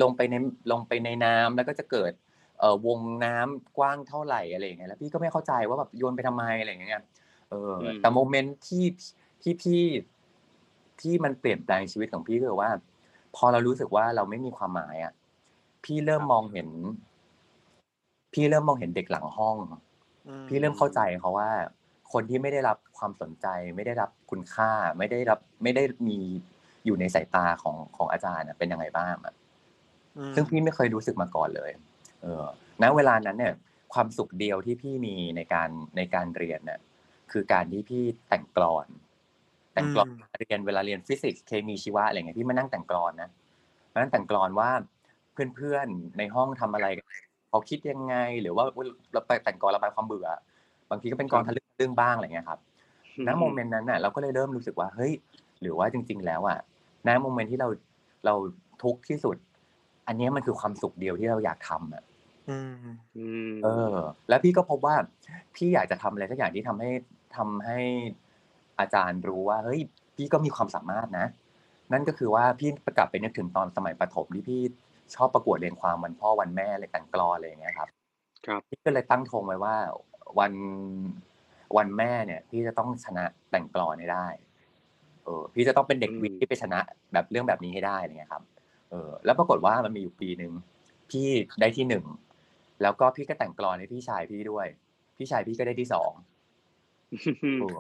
[0.02, 0.36] ลงไปใน
[0.72, 2.12] ลงไปในน้ำแล้วก็จะเกิด
[2.60, 7.04] เอ่อวงน้ำกว้างเท่าไหร่อะไรอย่างเงี้ยแล้วพี่ก็ไม่เข้าใจว่าแบบโยนไปทำไมอะไรอย่างเงี้ย
[7.50, 8.86] เอออมแต่โมเมนต์ที่
[9.42, 9.84] ที่พี่
[11.02, 12.70] ที่มันเปลี่ยนแปลงชีวิตของพี่ก็คือว่า
[13.36, 15.14] พอเรารู้สึกว่าเราไม่มีความหมายอะ
[15.84, 16.70] พี่เริ่มมองเห็น
[18.34, 19.58] พี่เริ่มมองเห็นเด็กหลังห้อง
[20.28, 21.50] อืมพี่เริ่มเข้าใจเขาว่า
[22.14, 26.20] คนที่ไม่ได้รับความสนใจ ไม่ได้รับคุณค่า ไม่ได้รับไม่ได้มี
[26.86, 29.43] อยู่ในสายตาของของอาจารย์อะเป็นยังไงบ้างอะอืม
[30.36, 31.72] ซึ่งพี่ไม่เคยรู้สึกมาก่อนเลย
[32.22, 32.46] เออ
[32.84, 33.54] ณเวลานั้นเนี่ย
[33.94, 36.80] ความสุขเดียวที่พี่มีในการในการเรียนเนี่ย
[37.32, 38.88] คือการที่พี่แต่งกลอน
[39.74, 43.30] แต่งกลอนเรียนเวลาเรียนฟิสิกส์เคมีชีวะอะไรเงี้ยพี่มานั่งแต่งกลอนนะ
[43.94, 44.70] มานั่งแต่งกลอนว่า
[45.56, 47.06] เพื่อนๆในห้องทำอะไรกัน
[47.50, 48.64] เขาคิดยังไง หรือว่า
[49.14, 50.28] เราไปแต่งกลอนระบายความเบื่อ
[50.90, 52.60] บางทีก็เป็นกลอนทะลึ่งทะลึ่งบ้างอะไรเงี้ยครับ
[53.28, 55.14] ณ moment นั้นน่ะเราก็เลยเริ่มรู้สึกว่าเฮ้ย
[55.62, 56.58] หรือว่าจริง ๆ แล้วอะ
[57.08, 57.68] ณ moment ที่เรา
[58.26, 58.34] เรา
[58.84, 59.38] ทุกข์ที่สุด
[60.08, 62.04] อันเนี้ยมันคือความสุขเดียวที่เราอยากทำอะ
[62.50, 62.76] อืม
[63.18, 63.98] อืมเออ
[64.30, 64.96] แล้วพี่ก็พบว่า
[65.56, 66.92] พี่อยากจะทำอะไรสักอย่างที่ทำให้
[67.38, 67.80] ทำให้
[68.80, 69.82] อาจารย์รู้ว่าเฮ้ย
[70.16, 71.26] พี่ก็มีความสามารถนะ
[71.94, 74.62] นั่นก็คือว่าพี่กลับไปนึกถึงตอนสมัยประถมที่พี่
[75.16, 77.90] ชอบประกวดเรียนความวันพ่อวันแม่อะไรแต่งกลอนอะไรอย่างเงี้ยครับ
[78.46, 79.76] ครับพี่ก็เลยตั้งธงไว้ว่า
[80.40, 80.54] วัน
[81.78, 84.28] วันแม่เนี่ย พี่จะต้องชนะแต่งกลอนให้ได้
[85.24, 86.80] เออ พี่จะต้องเป็นเด็กอืมวิทย์ที่ไปชนะ
[87.14, 88.44] แบบเรื่องแบบนี้ให้ได้อะไรเงี้ยครับ
[88.94, 90.54] เออแล้วปรากฏว่ามันมีอยู่ปีหนึ่ง
[91.12, 91.28] พี่
[91.60, 92.06] ได้ที่หนึ่ง
[92.82, 94.68] แล้วก็พี่ก็แต่งกลอนให้พี่ชายพี่ด้วย
[95.18, 96.12] พี่ชายพี่ก็ได้ที่สอง
[97.60, 97.80] เออ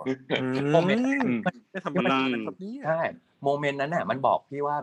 [0.73, 3.01] moment อืมไม่ธรรมดานะครับเนี่ยใช่
[3.43, 4.77] moment นั้นน่ะ มันบอกพี่ว่า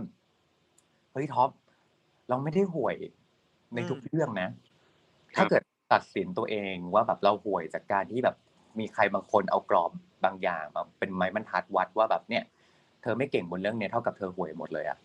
[1.12, 1.50] เฮ้ยท็อฟ
[2.28, 2.96] เราไม่ได้ห่วย
[3.74, 4.48] ในทุกเรื่องนะ
[5.36, 5.62] ถ้าเกิด
[5.92, 8.36] ตัดสินตัวเองว่าแบบเราห่วยจากการที่แบบ
[8.78, 9.90] มีใครบางคนเอากรอบ
[10.24, 12.44] บางอย่างมาเป็นไม้บรรทัดวัดว่าแบบเนี่ย
[13.02, 14.98] เธอไม่เก่งบนเรื่องเนี้ยเท่ากับเธอห่วยหมดเลยอะ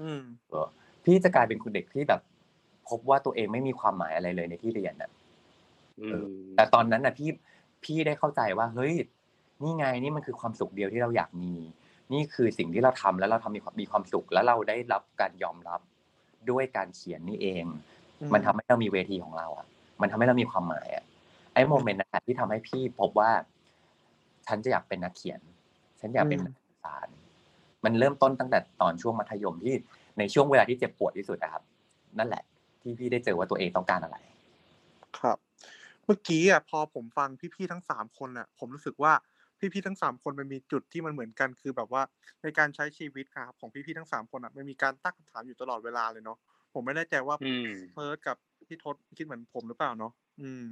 [0.00, 0.66] อืมเออ
[1.04, 2.20] พี่จะกลายเป็นคนเด็กที่แบบ
[2.88, 5.10] พบว่าตัวเองไม่มีความหมายอะไรเลยในที่เรียนน่ะ
[6.00, 6.22] อืม
[6.56, 7.30] แต่ตอนนั้นน่ะพี่
[7.84, 8.94] พี่ได้เข้าใจว่าเฮ้ย
[9.62, 11.54] นี่ไงนี่มันคือความสุขเดียวที่เราอยากมี
[12.12, 15.80] นี่คือสิ่งที่เราทำแล้วเราทำมีความมีความสุขแล้วเราได้รับการยอมรับ
[16.50, 17.64] ด้วยการเขียนนี่เอง
[18.20, 19.66] อืมมันทำให้เรามีเวทีของเราอะ
[20.00, 21.04] มันทำให้เรามีความหมายอะ
[21.54, 23.30] ไอ้โมเมนต์นั้นนะที่ทำให้พี่พบว่า
[24.46, 25.40] ฉันจะอยากเป็นนักเขียน
[26.00, 27.08] ฉันอยากเป็นนักสื่อสาร
[27.84, 29.74] มันเริ่มต้นตั้งแต่ตอนช่วงมัธยมที่
[30.18, 31.62] ในช่วงเวลาที่เจ็บปวดที่สุดนะครับ
[32.18, 32.42] นั่นแหละ
[32.82, 34.16] ที่พี่ได้เจอว่าตัวเองต้องการอะไร
[35.18, 35.38] ครับ
[36.04, 39.12] เมื่อกี้อะพอผมฟังพี่ๆทั้งสามคนอะ ผมรู้สึกว่า
[39.60, 42.02] พี่ๆทั้งสามคนมันมีจุดที่มันเหมือนกันคือแบบว่า
[42.42, 46.38] ในการใช้ชีวิตครับของพี่ๆทั้งสามคนอะมันมีการตั้งคำถามอยู่ตลอดเวลาเลยเนาะ
[46.74, 48.36] ผมไม่แน่ใจว่าอืมเฟิร์สกับ
[48.68, 50.64] พี่ทศคิดเหมือนผมหรือเปล่าเนาะอืม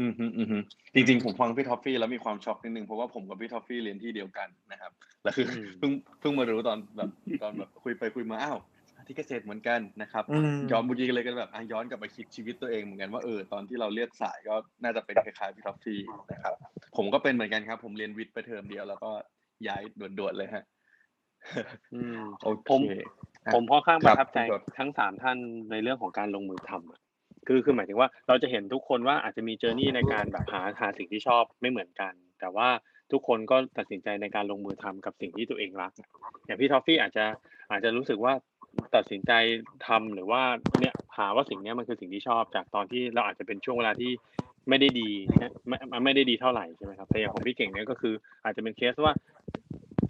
[0.00, 0.58] อืมฮึอืมฮึ
[0.94, 4.92] จริงๆ ผมฟังพี่ท็อฟฟี่แล้วมีความช็อกนิดนึงเพราะว่าผมกับพี่ท็อฟฟี่เรียนที่เดียวกันนะครับ
[5.24, 7.10] แล้วคืออมเพิ่งเพิ่งมารู้ตอนแบบ
[7.42, 8.58] ตอนแบบคุยไปคุยมาอ้าว
[9.06, 16.00] ที่เกษตรเหมือนกันนะครับอืมย้อนเมื่อกี้เลยกันแบบอะย้อนกลับไปคิดชีวิตตัวเองเหมือนกันว่าเออตอนที่เราเลือกสายก็น่าจะเป็นคล้ายๆพี่ท็อฟฟี่
[16.32, 16.54] นะครับ
[16.96, 19.10] ผมก็เป็นเหมือนกันครับ ผมเรียนวิทย์ไปเทอมเดียวแล้วก็
[19.68, 19.82] ย้าย
[20.18, 20.64] ด่วนๆเลยฮะ
[21.94, 22.80] อืมโอเคผม
[23.46, 25.38] อะผมค่อนข้างคปรับระทับใจคุณกดทั้งสามท่าน
[25.70, 27.00] ในเรื่องของการลงมือทำอะ
[27.46, 32.68] คือคือหมายถึงว่าเราจะเห็นทุกคนว่าอาจจะมี journey ในการแบบหาหาสิ่งที่ชอบไม่เหมือนกัน แต่ว่า
[33.12, 35.92] ทุกคนก็ตัดสินใจในการลงมือทำกับสิ่งที่ตัวเองรัก
[36.44, 37.24] อย่างพี่ทอฟฟี่อาจจะ
[37.70, 38.32] อาจจะรู้สึกว่า
[38.96, 39.32] ตัดสินใจ
[39.86, 40.42] ทำหรือว่า
[40.80, 44.12] เนี่ยหาว่าสิ่งนี้มันคือสิ่งที่ชอบจากตอนที่เราอาจจะเป็นช่วงเวลาที่
[44.68, 45.10] ไม่ได้ดี
[45.42, 49.14] นะไม่ไม่ได้ดีเท่าไหร่ใช่ไหมครับแต่อย่างของพี่เก่งเนี่ยก็คืออาจจะเป็นเคสว่า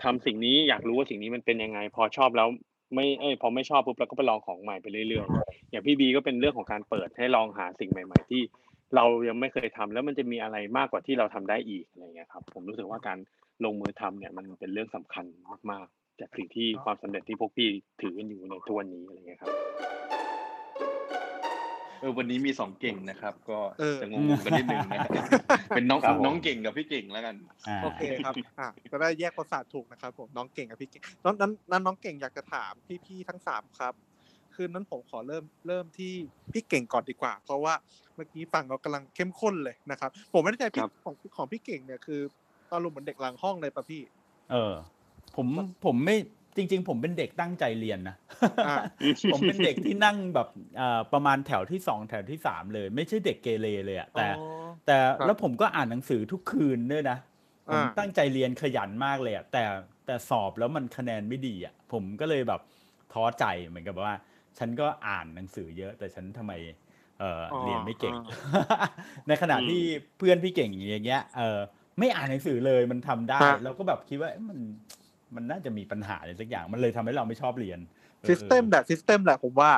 [0.02, 2.48] ทำสิ่งนี้อยากรู้ว่าสิ่งนี้มันเป็นยังไง พอชอบแล้ว
[2.94, 8.42] ไม่เอ้ยพอไม่ชอบปุ๊บเราก็ไปลองของใหม่ไปเรื่อยๆอย่างพี่บีก็เป็นเรื่องของการเปิดให้ลองหาสิ่งใหม่ ๆ ที่
[8.96, 13.18] เรายังไม่เคยทำแล้วมันจะมีอะไรมากกว่าที่เราทำได้อีกอะไรเงี้ยครับ ผมรู้สึกว่าการ
[13.64, 15.24] ลงมือทำเนี่ยมันเป็นเรื่องสำคัญ
[15.70, 17.68] มากๆ จากสิ่งที่ความสำเร็จที่พวกพี่
[18.00, 19.52] ถือกันอยู่ในทุกวันนี้อะไรเงี้ยครับ
[22.00, 25.00] เออวันนี้มีสองเก่งนะครับ ก็เออจะงงๆกันนิดนึงนะ
[25.76, 27.36] เป็นน้องครับผมน้องเก่งกับพี่เก่งแล้วกัน
[27.68, 32.72] อ่าโอเคครับอะจะได้แยกประสาทถูกนะครับ ผมน้องเก่งกับพี่เก่งนั้นนั้นนั้นน้องเก่งอยากจะถาม
[33.06, 33.94] พี่ๆทั้งสามครับ
[34.54, 36.12] คือนั้นผมขอเริ่มเริ่มที่
[36.52, 37.74] พี่เก่งก่อนดีกว่า เพราะว่า
[38.14, 42.20] เมื่อกี้ฟังเรากำลังเข้มข้นเลยนะครับ ผมไม่แน่ใจพี่ครับของของพี่เก่งเนี่ยคือ
[42.70, 44.02] ตอนรมณ์เหมือนเด็กหลังห้องเลยป่ะพี่
[44.50, 44.74] เออ
[45.36, 45.46] ผม
[45.84, 46.16] ผมไม่
[46.56, 48.16] จริง ๆ ผมเป็นเด็กตั้งใจเรียนนะ
[48.66, 48.76] อ่า
[49.32, 50.48] ผมเป็นเด็กที่นั่งแบบ
[50.80, 57.18] อ่าประมาณแถวที่สองแถวที่สามเลย ไม่ใช่เด็กเกเรเลยอะแต่อ๋อแต่ครับแล้วผมก็อ่านหนังสือทุกคืนด้วยนะ
[57.70, 59.64] ผมอ่าตั้งใจเรียนขยันมากเลยอะแต่
[60.06, 62.60] แต่สอบแล้วมันคะแนนไม่ดีอะผมก็เลยแบบ
[63.12, 64.14] ท้อใจเหมือนกับว่า
[64.58, 66.52] ฉันก็อ่านหนังสือเยอะ แต่ฉันทำไม
[67.18, 68.88] เออออเรียนไม่เก่งอ่า
[69.28, 69.80] ในขณะที่
[70.18, 71.58] เพื่อนพี่เก่งอย่างเงี้ยเออ
[71.98, 74.58] ไม่อ่านหนังสือเลยมันทำได้ฮะเราก็แบบคิดว่าเอ๊ะมัน
[75.34, 77.78] มันน่าจะมีปัญหาอะไรสักอย่างมันเลยทำให้เราไม่ชอบเรียน
[78.22, 79.70] อ๋อ system แหละ system แหละผมว่า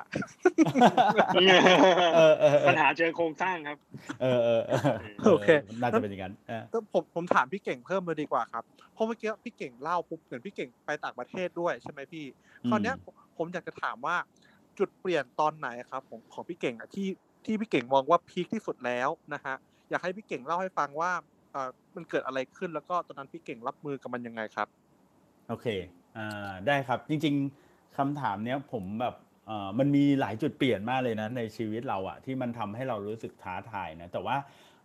[2.16, 3.78] เออเออเอปัญหาเชิงโครงสร้างครับ
[4.22, 4.78] เออเออเออ
[5.30, 5.48] โอเค
[5.80, 12.24] น่าจะเป็นอย่างนั้นเออก็ผมผมถามพี่เก่งเพิ่มเลยดีกว่าครับเพราะเมื่อกี้พี่เก่งเล่าปุ๊บเหมือนพี่เก่งไปต่างประเทศด้วยใช่ไหมพี่
[12.68, 14.16] คราวเนี้ยผมผมอยากจะถามว่า
[14.78, 17.08] จุดเปลี่ยนตอนไหนครับของของพี่เก่งอะที่
[17.44, 19.54] ที่พี่เก่งมองว่า peak ที่สุดแล้วนะฮะ
[19.90, 21.12] อยากให้พี่เก่งเล่าให้ฟังว่า
[21.52, 24.68] เอ่อมันเกิดอะไรขึ้นแล้วก็ตอนนั้นพี่เก่งรับมือกับมันยังไงครับ
[25.48, 25.66] โอเค
[26.16, 27.34] อ่าได้ครับจริง
[27.66, 29.14] ๆคำถามเนี้ยผมแบบ
[29.46, 34.36] เอ่อมันมีหลายจุดเปลี่ยนมากเลยนะในชีวิตเราอะที่มันทำให้เรารู้สึกท้าทายนะแต่ว่า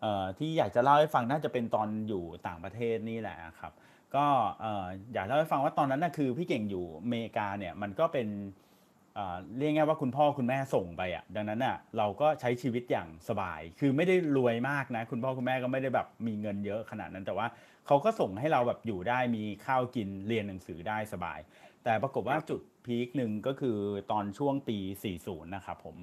[0.01, 3.73] เอ่อที่อยากจะเล่าให้ฟังน่าจะเป็นตอนอยู่ต่างประเทศนี่แหละครับ
[4.15, 4.25] ก็
[4.61, 8.27] เอ่ออยากเล่าให้ฟังว่าตอนนั้นนะคือพี่เก่งอยู่อเมริกาเนี่ยมันก็เป็น
[9.15, 17.47] เอ่อเรียกง่ายว่าคุณพ่อคุณแม่ส่งไปอะดังนั้นอะเราก็ใช้ชีวิตอย่างสบาย คือไม่ได้รวยมากนะ คุณพ่อคุณแม่ก็ไม่ได้แบบมีเงินเยอะขนาดนั้นแต่ว่า
[17.87, 21.39] เขาก็ส่งให้เราแบบอยู่ได้มีข้าวกินเรียนหนังสือได้สบาย
[21.83, 23.77] แต่ปรากฏว่าจุดพีคหนึ่งก็คือ
[24.11, 24.77] ตอนช่วงปี
[25.15, 25.95] 40 นะครับผม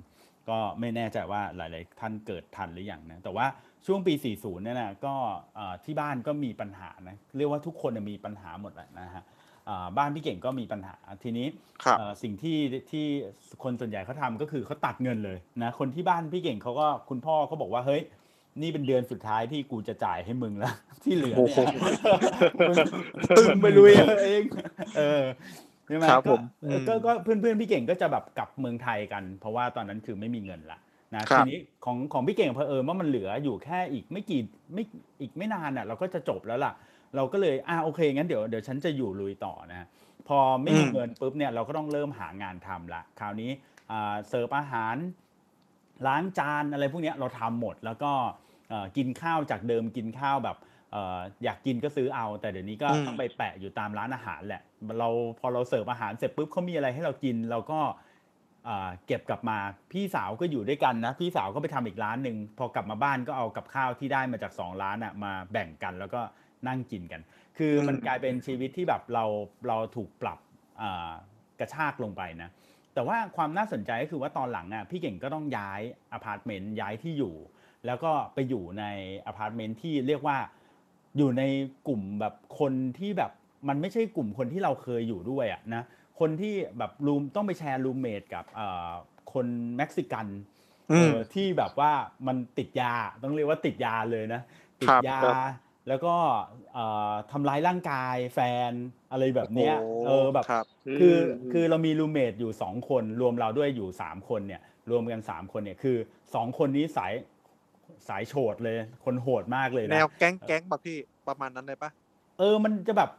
[0.48, 3.46] ก็ไม่แน่ใจว่าหลาย ๆ ท่านเกิดทันหรือยังนะแต่ว่า
[3.86, 5.14] ช่วงปี 40 เนี่ยนะก็
[5.56, 9.22] เอ่อที่บ้านก็มีปัญหานะเรียกว่าทุกคนน่ะมีปัญหาหมดแหละนะฮะ
[9.68, 11.46] อ่าบ้านพี่เก่งก็มีปัญหาทีนี้
[11.84, 12.58] ครับเอ่อสิ่งที่
[12.90, 13.06] ที่
[13.62, 18.02] คนส่วนใหญ่เขาทำก็คือเขาตัดเงินเลยนะคนที่บ้านพี่เก่งเขาก็คุณพ่อเขาบอกว่าเฮ้ย
[18.62, 21.58] นี่เป็นเดือนสุดท้ายที่กูจะจ่ายให้มึงแล้ว ที่เหลือโอ้เนี่ยโห
[22.68, 22.76] มึง
[23.38, 24.42] ตึงไปลุยเอาเอง
[24.96, 25.24] เออ
[25.86, 30.78] ใช่ไหมครับก็ผมเอออืมก็ก็เพื่อนเพื่อนๆพี่เก่งก็จะแบบกลับเมืองไทยกัน เพราะว่าตอนนั้นคือไม่มีเงินละ
[31.16, 34.40] นะครับทีนี้ของของพี่เก่งเพอเอิญว่ามันเหลืออยู่แค่อีกไม่กี่
[34.74, 34.84] ไม่
[35.20, 36.72] อีกไม่นานอะ เราก็จะจบแล้วล่ะ
[37.16, 39.86] เราก็เลยอ่าโอเคงั้นเดี๋ยวเดี๋ยวฉันจะอยู่ลุยต่อนะ
[40.28, 43.50] พอไม่มีอืมเงินปุ๊บเนี่ยเราก็ต้องเริ่มหางานทำละคราวนี้
[43.90, 44.96] อ่าเสิร์ฟอาหาร
[46.06, 48.12] ล้างจานอะไรพวกเนี้ยเราทำหมด แล้วก็
[48.68, 50.56] เอ่อกินข้าวจากเดิมกินข้าวแบบ
[50.92, 54.62] เอ่ออยากกินก็ซื้อเอา แต่เดี๋ยวนี้ก็อืมต้องไปแปะอยู่ตามร้านอาหารแหละ
[54.98, 55.08] เรา
[55.40, 57.80] พอเราเสิร์ฟอาหารเสร็จปุ๊บเขามีอะไรให้เรากินเราก็
[58.64, 59.58] เอ่อเก็บกลับมา
[59.92, 66.20] พี่สาวก็อยู่ด้วยกันนะ พี่สาวก็ไปทำอีกร้านหนึ่งพอกลับมาบ้านก็เอากับข้าวที่ได้มาจากสองร้านอะมาแบ่งกันแล้วก็
[66.68, 67.20] นั่งกินกัน
[67.58, 69.24] คือมันอืมกลายเป็นชีวิตที่แบบเรา
[69.68, 70.38] เราถูกปรับ
[70.82, 71.10] อ่า
[71.60, 72.50] กระชากลงไปนะ
[72.94, 75.80] แต่ว่าความน่าสนใจก็คือว่าตอนหลังอะพี่เก่งก็ต้องย้าย
[76.12, 77.34] อพาร์ตเมนต์ย้ายที่อยู่
[77.86, 78.84] แล้วก็ไปอยู่ใน
[79.26, 80.38] อพาร์ตเมนต์ที่เรียกว่า
[81.16, 81.42] อยู่ใน
[81.88, 83.32] กลุ่มแบบคนที่แบบ
[83.68, 85.82] มันไม่ใช่กลุ่มคนที่เราเคยอยู่ด้วยอะนะ
[86.20, 88.90] คนที่แบบ room ต้องไปแชร์ roommate กับเอ่อ
[89.32, 90.26] คนเม็กซิกัน
[90.92, 91.92] อืมเออที่แบบว่า
[92.26, 94.40] มันติดยาต้องเรียกว่าติดยาเลยนะ
[94.82, 95.36] ติคดรับยาครับ
[95.90, 96.14] แล้วก็
[96.74, 98.70] เอ่อทำร้ายร่างกายแฟน
[99.10, 100.64] อะไรแบบเนี้ยโอ้เออแบบครับ
[100.98, 105.96] คือมคือเรามีรูเมทอยู่สองคนรวมเราด้วยอยู่สามคนเนี่ยรวมกันสามคนเนี่ยคือ
[106.34, 107.12] สองคนนี้สาย
[108.08, 110.98] สายโฉดเลย คนโหดมากเลยแนนะวแก๊งแก๊งป่ะพี่
[111.28, 111.90] ประมาณนั้นเลยปะ
[112.38, 113.10] เออมันจะแบบ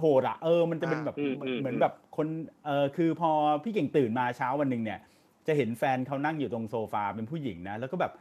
[0.00, 2.26] โหดๆอะเออมันจะเป็นแบบอืมเหมือนอืมเหมือนแบบคน
[2.66, 3.30] เออคือพอ
[3.64, 5.00] พี่เก่งตื่นมาเช้าวันหนึ่งเนี่ย
[5.46, 8.12] จะเห็นแฟนเขานั่งอยู่ตรงโซฟาเป็นผู้หญิงนะแล้วก็แบบ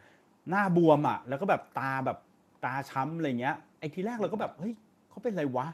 [0.49, 2.17] หน้าบวมอะ แล้วก็แบบตาแบบ
[2.65, 4.73] ตาช้ำอะไรเงี้ย ไอ้ทีแรกเราก็แบบเฮ้ย
[5.09, 5.67] เขาเป็นไรวะ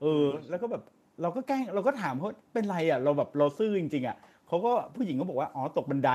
[0.00, 0.82] เออ แล้วก็แบบ
[1.22, 4.16] เราก็แกล้งเราก็ถามเขาเป็นไรอะ เราแบบเราซื่อจริงๆอะ
[4.48, 6.10] เขาก็ผู้หญิงก็บอกว่าอ๋อตกบันได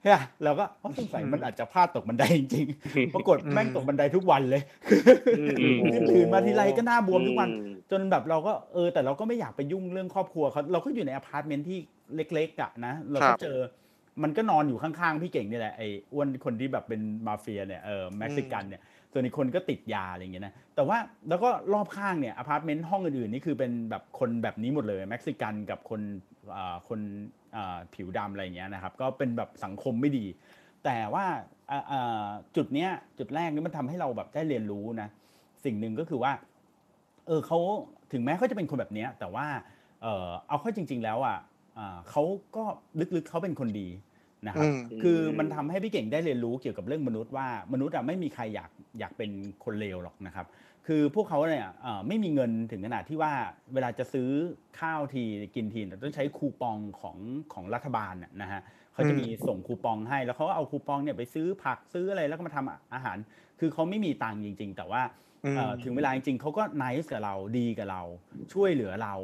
[0.00, 4.62] ใช่ปะเราก็อ๋อสงสัยมันอาจจะพลาดตกบันไดจริงๆปรากฏแม่งตกบันไดทุกวันเลย
[5.38, 11.78] อืมอืมคือตื่นมาทีไรก็หน้าบวมทุกวันอืมจนแบบเราก็เออ แต่เราก็ไม่อยากไปยุ่งเรื่องครอบครัวเขาเราก็อยู่ในอพาร์ตเมนต์ที่
[12.14, 13.58] เล็กๆอะนะเราครัก็บเจอ
[14.22, 26.00] มันก็นอนอยู่ข้างๆพี่เก่งนี่แหละไอ้อ้วนคนที่แบบเป็นมาเฟียเนี่ยเออเม็กซิกันเนี่ย ส่วนอีกคนก็ติดยาอะไรอย่างเงี้ยนะแต่ว่าแล้วก็รอบข้างเนี่ยอพาร์ตเมนต์ห้องอื่นๆนี่คือเป็นแบบคนแบบนี้หมดเลยเม็กซิกันกับคน
[26.88, 27.00] คน
[27.94, 30.26] ผิวดำอะไรอย่างเงี้ยนะครับก็เป็นแบบสังคมไม่ดี
[30.84, 31.24] แต่ว่า
[32.56, 35.08] จุดเนี้ยจุดแรกนี่มันทำให้เราแบบได้เรียนรู้นะ
[35.64, 36.32] สิ่งหนึ่งก็คือว่า
[37.26, 37.58] เออเขา
[38.12, 39.46] ถึงแม้เขาจะเป็นคนแบบนี้แต่ว่า
[40.02, 41.38] เออเอาเข้าจริง ๆ แล้วอะ
[42.10, 42.22] เขา
[42.56, 42.64] ก็
[43.16, 43.88] ลึกๆเขาเป็นคนดี
[44.46, 49.30] นะครับอืมคือมันทำให้พี่เก่งได้เรียนรู้เกี่ยวกับเรื่องมนุษย์ว่ามนุษย์อะไม่มีใครอยากอยากเป็น
[49.64, 50.46] คนเลวหรอกนะครับ
[50.86, 53.32] คือพวกเขาเนี่ยเอ่อไม่มีเงินถึงขนาดที่ว่า
[53.74, 54.28] เวลาจะซื้อ
[54.80, 55.24] ข้าวที
[55.54, 57.16] กินทีเนี่ยต้องใช้คูปองของ
[57.52, 58.60] ของรัฐบาลน่ะนะฮะ
[58.92, 63.16] เขาจะมีส่งคูปองให้ แล้วเขาก็เอาคูปองเนี่ยไปซื้อผักซื้ออะไรแล้วก็มาทำอาหาร
[63.60, 65.02] คือเขาไม่มีตังค์จริง ๆ แต่ว่า
[65.44, 68.02] อืมเอ่อถึงเวลาจริงๆเขาก็ไนส์กับเราดีกับเรา
[68.52, 69.14] ช่วยเหลือเรา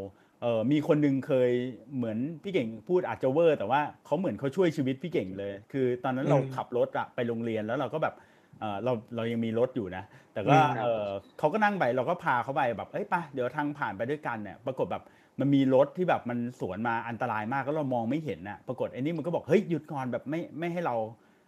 [0.44, 1.50] เออมีคนหนึงเคย
[1.96, 8.14] เหมือนพี่เก่งพูดอาจจะเวอร์ แต่ว่าเขาเหมือนเขาช่วยชีวิตพี่เก่งเลย คือตอนนั้นเราอืมขับรถอะไปโรงเรียนแล้วเราก็แบบ
[8.60, 11.06] เออเราเรายังมีรถอยู่นะ แต่ก็อืมเออ
[11.38, 15.02] เขาก็นั่งไปเราก็พาเขาไปแบบเอ้ยไปเดี๋ยวทางผ่านไปด้วยกันเนี่ยปรากฏแบบ
[15.40, 20.96] มันมีรถที่แบบมันสวนมาอันตรายมากแล้วเรามองไม่เห็นน่ะปรากฏไอ้นี่มันก็บอกเฮ้ยหยุดก่อนแบบไม่ไม่ให้เรา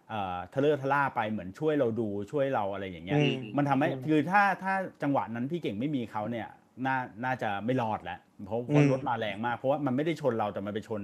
[0.09, 6.47] เอ่อทะเลอะทะล่าไปเหมือนช่วยเราดูช่วยเราอะไรอย่างเงี้ยอืมมันทำให้คือถ้าถ้าจังหวะนั้นพี่เก่งไม่มีเขาเนี่ย
[6.85, 11.01] น่าน่าจะไม่รอดแล้วเพราะเพราะอืมรถมาแรงมากเพราะว่ามันไม่ได้ชนเราแต่มันไปชน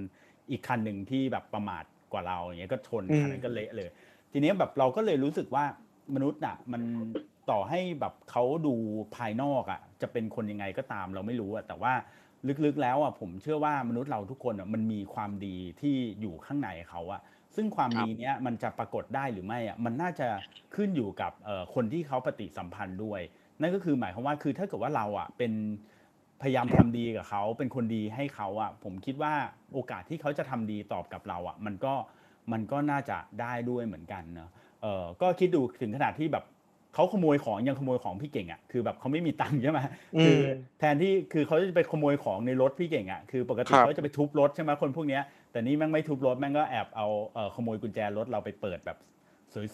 [0.50, 3.88] อีกคันหนึ่งที่แบบประมาทกว่าเราอย่างเงี้ยก็ชนคันนั้นก็เละเลย
[4.32, 5.64] ทีนี้แบบเราก็เลยรู้สึกว่า
[6.14, 6.82] มนุษย์อะมัน
[7.50, 8.74] ต่อให้แบบเขาดู
[9.16, 11.92] ภายนอกอะ จะเป็นคนยังไงก็ตามเราไม่รู้อะแต่ว่า
[12.64, 17.20] ลึกๆแล้วอะผมเชื่อว่ามนุษย์เราทุกคนอะมันมีความดีที่อยู่ข้างในเขาอะ
[17.54, 20.28] ซึ่งความดีเนี้ยมันจะปรากฏได้หรือไม่อะมันน่าจะ
[20.74, 23.20] ขึ้นอยู่กับเอ่อคนที่เขาปฏิสัมพันธ์ด้วย
[23.60, 25.52] นั่นก็คือหมายความว่าคือถ้าเกิดว่าเราอะเป็น
[26.42, 29.32] พยายามทำดีกับเขาเป็นคนดีให้เขาอะผมคิดว่า
[29.72, 31.94] โอกาสที่เขาจะทำดีตอบกับเราอะมันก็
[32.52, 34.50] มันก็น่าจะได้ด้วยเหมือนกันเนอะ
[34.82, 36.44] เออก็คิดดูถึงขนาดที่แบบ
[36.94, 39.80] เขาขโมยของยังขโมยของพี่เก่งอะคือแบบเขาไม่มีตังค์ใช่ไหม
[40.16, 40.40] อืมคือ
[40.78, 48.98] แทนที่คือเขาจะไปขโมยของในรถพี่เก่งอะคือปกติครับเขาจะไปทุบรถใช่ไหมคนพวกเนี้ยแต่นี่แม่งไม่ทุบรถแม่งก็แอบเอาเออขโมยกุญแจรถเราไปเปิดแบบ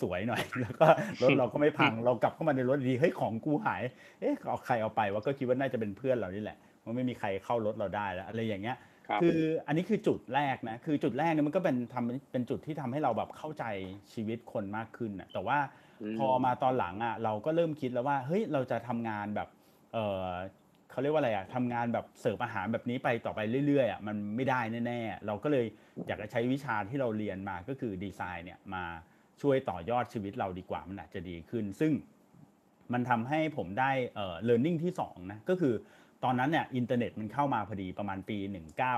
[0.03, 0.87] สวยๆหน่อย แล้วก็
[1.23, 3.83] รถเราก็ไม่พังเรากลับเข้ามาในรถดีเฮ้ยของกูหาย
[4.21, 8.77] เอ๊ะเอาใครเอาไปวะก็คิดว่าน่าจะเป็นเพื่อนเรานี่แหละมันไม่มีใครเข้ารถเราได้แล้วอะไรอย่างเงี้ย
[9.09, 13.64] ครับคืออันนี้คือจุดแรกนะคือจุดแรกเนี่ยมันก็เป็นทำเป็นจุดที่ทำให้เราแบบเข้าใจ
[14.12, 15.59] ชีวิตคนมากขึ้นนะแต่ว่า
[16.03, 19.49] อืมพอมาตอนหลังอะเราก็เริ่มคิดแล้วว่าเฮ้ยเราจะทำงานแบบ
[19.93, 20.29] เออ
[20.90, 25.66] เขาเรียกว่าอะไรอะทำงานแบบเสิร์ฟอาหารแบบนี้ไปต่อไปเรื่อยๆอะมันไม่ได้แน่ๆเราก็เลย
[26.07, 28.85] อยากจะใช้วิชาที่เราเรียนมาก็คือดีไซน์เนี่ยมา
[29.42, 31.92] ช่วยต่อยอดชีวิตเราดีกว่ามันอาจจะดีขึ้น ซึ่ง
[32.92, 35.74] มันทำให้ผมได้เอ่อ learning ที่สองนะก็คือ
[36.24, 38.38] ตอนนั้นเนี่ยอินเทอร์เน็ตมันเข้ามาพอดีประมาณปี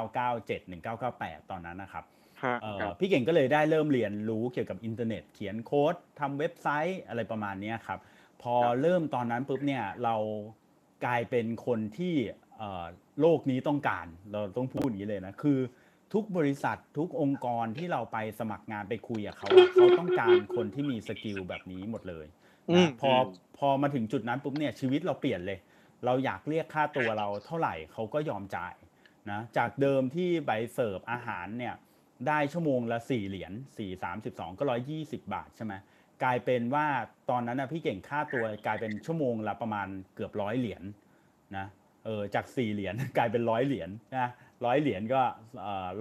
[0.05, 2.05] 1997 1998 ตอนนั้นนะครับ
[2.43, 8.01] ฮะเอ่อครับพี่เก่งก็เลยได้เริ่มเรียนรู้เกี่ยวกับอินเทอร์เน็ต เขียนโค้ดทำเว็บไซต์อะไรประมาณเนี้ยครับ
[8.43, 10.17] พอเริ่มตอนนั้นปุ๊บเนี่ยเรา
[11.05, 12.15] กลายเป็นคนที่
[12.59, 12.85] เอ่อ
[13.21, 15.59] โลกนี้ต้องการ เราต้องพูดอย่างนี้เลยนะ คือ
[16.13, 22.27] ทุกบริษัททุกองค์กรที่เราไปสมัครงานไปคุยกับเขาอะเขาต้องการคนที่มีสกิลแบบนี้หมดเลย
[22.71, 23.13] อืมนะพอ
[23.59, 25.59] พอมาถึงจุดนั้นปุ๊บเนี่ยชีวิตเราเปลี่ยนเลย
[26.05, 28.75] เราอยากเรียกค่าตัวเราเท่าไหร่เขาก็ยอมจ่าย
[29.31, 31.75] นะจากเดิมที่ใบเสิร์ฟอาหารเนี่ย
[32.29, 35.75] ได้ชั่วโมงละ4เหรียญ4 32 ก็ 120 บาทใช่ไหม
[36.23, 36.87] กลายเป็นว่า
[37.31, 40.83] ตอนนั้นนะพี่เก่งค่าตัวกลายเป็นชั่วโมงละประมาณเกือบร้อยเหรียญ
[41.57, 41.67] นะ
[42.05, 44.31] เออจาก4เหรียญกลายเป็นร้อยเหรียญนะ
[44.65, 45.23] ร้อยเหรียญก็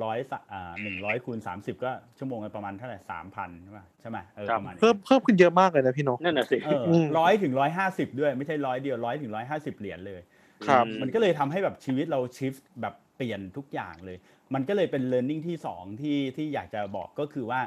[0.04, 0.18] ร้อย
[0.52, 10.22] อ่าหนึ่งร้อยคูณสามสิบก็ชั่วโมงละประมาณเท่าไหร่สามพันใช่ไหมใช่ไหมเออครับประมาณนี้เพิ่มเพิ่มขึ้นเยอะมากเลยนะพี่นกนั่นน่ะสิเอออืมร้อยถึงร้อยห้าสิบด้วยไม่ใช่ร้อยเดียวร้อยถึงร้อยห้าสิบเหรียญเลย
[10.68, 14.18] ครับมันก็เลยทำให้แบบชีวิตเราชิฟแบบเปลี่ยนทุกอย่างเลย
[14.54, 17.62] มันก็เลยเป็น learning ที่สองที่ที่อยากจะบอกก็คือว่า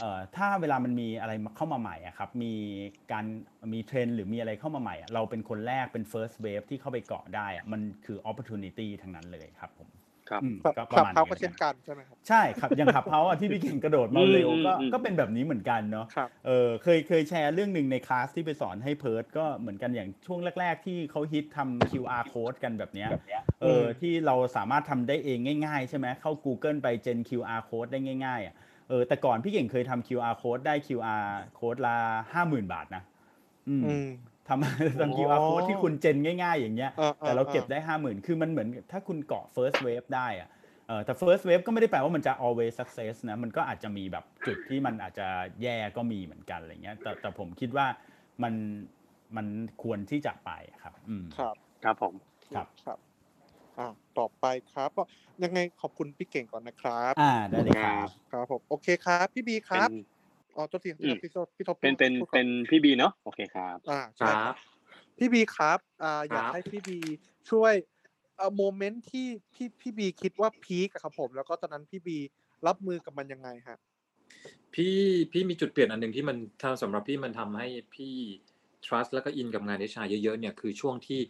[0.00, 2.54] เอ่อถ้าเวลามันมีอะไรมาเข้ามาใหม่อะครับมี
[3.12, 3.24] การ
[3.72, 9.88] มีเทรนด์หรือมีอะไรเข้ามาใหม่อะเราเป็นคนแรกเป็น first wave ที่เข้าไปเกาะได้อะมันคือ opportunity ทั้งนั้นเลยครับผม
[10.30, 23.10] ครับอืมขับก็ปขัระบมาณเขานี้ก็เช่นกันใช่ไหมครับใช่ครับอย่างขับเฮาอะที่พี่เก่งกระโดดมาเร็วก็อืมอืมก็เป็นแบบนี้เหมือนกันเนาะครับเออเคยเคยแชร์เรื่องหนึ่งในคลาสที่ไปสอนให้เพิร์ดก็เหมือนกันอย่างช่วงแรก ๆ ที่เขาฮิตทำ QR code กันแบบเนี้ย
[23.62, 28.54] เออที่เราสามารถทำได้เองง่ายๆ ใช่ไหมเข้า Google ไปเจน QR code ได้ง่ายๆอะ
[28.88, 31.26] เออแต่ก่อนพี่เก่งเคยทำ QR code ได้ QR
[31.58, 31.96] code ละ
[32.32, 33.02] ห้าหมื่นบาทนะ
[33.68, 33.82] อืม
[34.60, 40.48] อืมทำทำ QR code ที่คุณเจนง่ายๆ อย่างเงี้ยเออเออแต่เราเก็บเออได้ห้าหมื่นคือมันเหมือนถ้าคุณเกาะ first wave ได้อะ
[40.86, 45.26] เออแต่ first wave ก็ไม่ได้แปลว่ามันจะ always success นะ มันก็อาจจะมีแบบจุดที่มันอาจจะ
[45.62, 47.86] แย่ก็มีเหมือนกันอะไรเงี้ย แต่แต่ผมคิดว่า
[48.42, 48.54] มัน
[49.36, 49.46] มัน
[49.82, 50.50] ควรที่จะไป
[50.82, 52.14] ครับ อืมครับ ครับผม
[52.54, 52.98] ครับครับ
[53.78, 53.86] อ่า
[54.18, 55.04] ต่อไปครับก็
[55.44, 60.17] ยังไงขอบคุณพี่เก่งก่อนนะครับ อ่าได้เลยครับ ครับผม โอเคครับ พี่บีคเป็รับน
[60.58, 64.54] อ๋อตัวทีอืมพี่โทษพี่ท็อปเป็นเป็นพูดก่อเป็นพี่บีเนาะโอเคครับ อ่าใช่ครับ
[65.18, 66.98] พี่บีครับอ่าอยากครับให้พี่บี
[67.50, 67.72] ช่วย
[68.36, 72.18] เอ่อโมเมนต์ที่พี่พี่บีคิดว่าพีคอะครับผมแล้วก็ตอนนั้นพี่บี
[72.66, 73.78] รับมือกับมันยังไงฮะ
[74.74, 74.96] พี่
[75.32, 78.14] พี่มีจุดเปลี่ยนอันหนึ่งที่มันถ้าสำหรับพี่มันทำให้พี่
[78.86, 81.20] trust แล้วก็อินกับงาน HR เยอะๆเนี่ยคือช่วงที่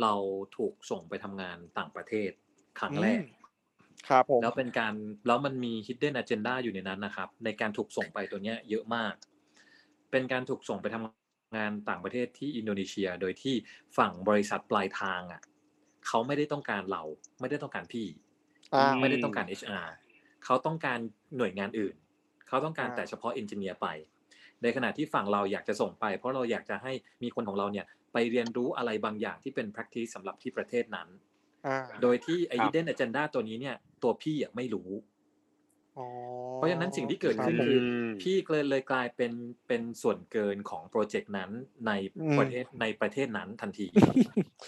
[0.00, 0.14] เรา
[0.56, 2.30] ถูกส่งไปทำงานต่างประเทศ
[2.78, 3.37] ครั้งแรกอืม
[4.08, 4.94] ครับผมแล้วเป็นการ
[5.26, 9.14] แล้วมันมี hidden agenda อยู่ในนั้นนะครับ ในการถูกส่งไปตัวเนี้ยเยอะมาก
[10.10, 13.54] เป็นการถูกส่งไปทำงานต่างประเทศที่อินโดนีเซีย โดยที่
[13.96, 15.42] ฝั่งบริษัทปลายทางอะ
[16.06, 17.02] เขาไม่ได้ต้องการเรา
[17.40, 18.06] ไม่ได้ต้องการพี่
[18.74, 19.88] อ่าไม่ได้ต้องการ HR
[20.44, 20.98] เขาต้องการ
[21.36, 21.94] หน่วยงานอื่น
[22.48, 23.86] เขาต้องการอ่าแต่เฉพาะเอนจิเนียร์ไป
[24.62, 26.92] ในขณะที่ฝั่งเราอยากจะส่งไป เพราะเราอยากจะให้
[27.22, 31.27] มีคนของเราเนี่ยไปเรียนรู้อะไรบางอย่างที่เป็น practice สำหรับที่ประเทศนั้นอ่า
[32.02, 34.90] โดยที่ไอ้ครับ hidden agenda ตัวนี้เนี่ย ตัวพี่อะไม่รู้
[35.98, 36.06] อ๋อ
[36.56, 37.80] เพราะฉะนั้นสิ่งที่เกิดขึ้นรับผมคือ
[38.22, 39.32] พี่เลยเลยกลายเป็น
[39.68, 41.50] เป็นส่วนเกินของโปรเจกต์นั้น
[41.86, 43.86] ในอืมประเทศในประเทศนั้นทันที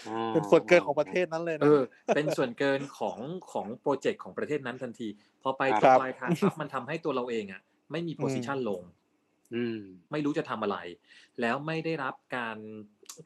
[0.07, 1.81] อ๋อเป็นส่วนเกินของประเทศนั้นเลยเอนะอ
[2.15, 3.17] เป็นส่วนเกินของ
[3.51, 5.07] ของโปรเจกต์ของประเทศนั้นทันที
[5.41, 9.00] พอไปคตรัรงบปลายทางปั๊บมันทำให้ตัวเราเองอะ ไม่มีโพสิชันลงอืม
[10.11, 10.77] ไม่รู้จะทำอะไร
[11.41, 12.57] แล้วไม่ได้รับการ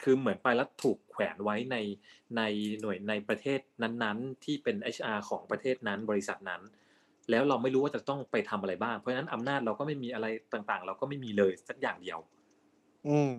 [0.04, 1.78] คือเหมือนไปแล้วถูกแขวนไว้ใน
[2.38, 2.42] ใน
[2.82, 6.62] หน่วยในประเทศนั้นๆ ที่เป็น HR ของประเทศนั้นบริษัทนั้น
[7.30, 12.20] แล้วเราไม่รู้ว่าจะต้องไปทำอะไรบ้าง เพราะฉะนั้นอำนาจเราก็ไม่มีอะไรต่างๆ เราก็ไม่มีเลยสักอย่างเดียว
[13.08, 13.32] อืม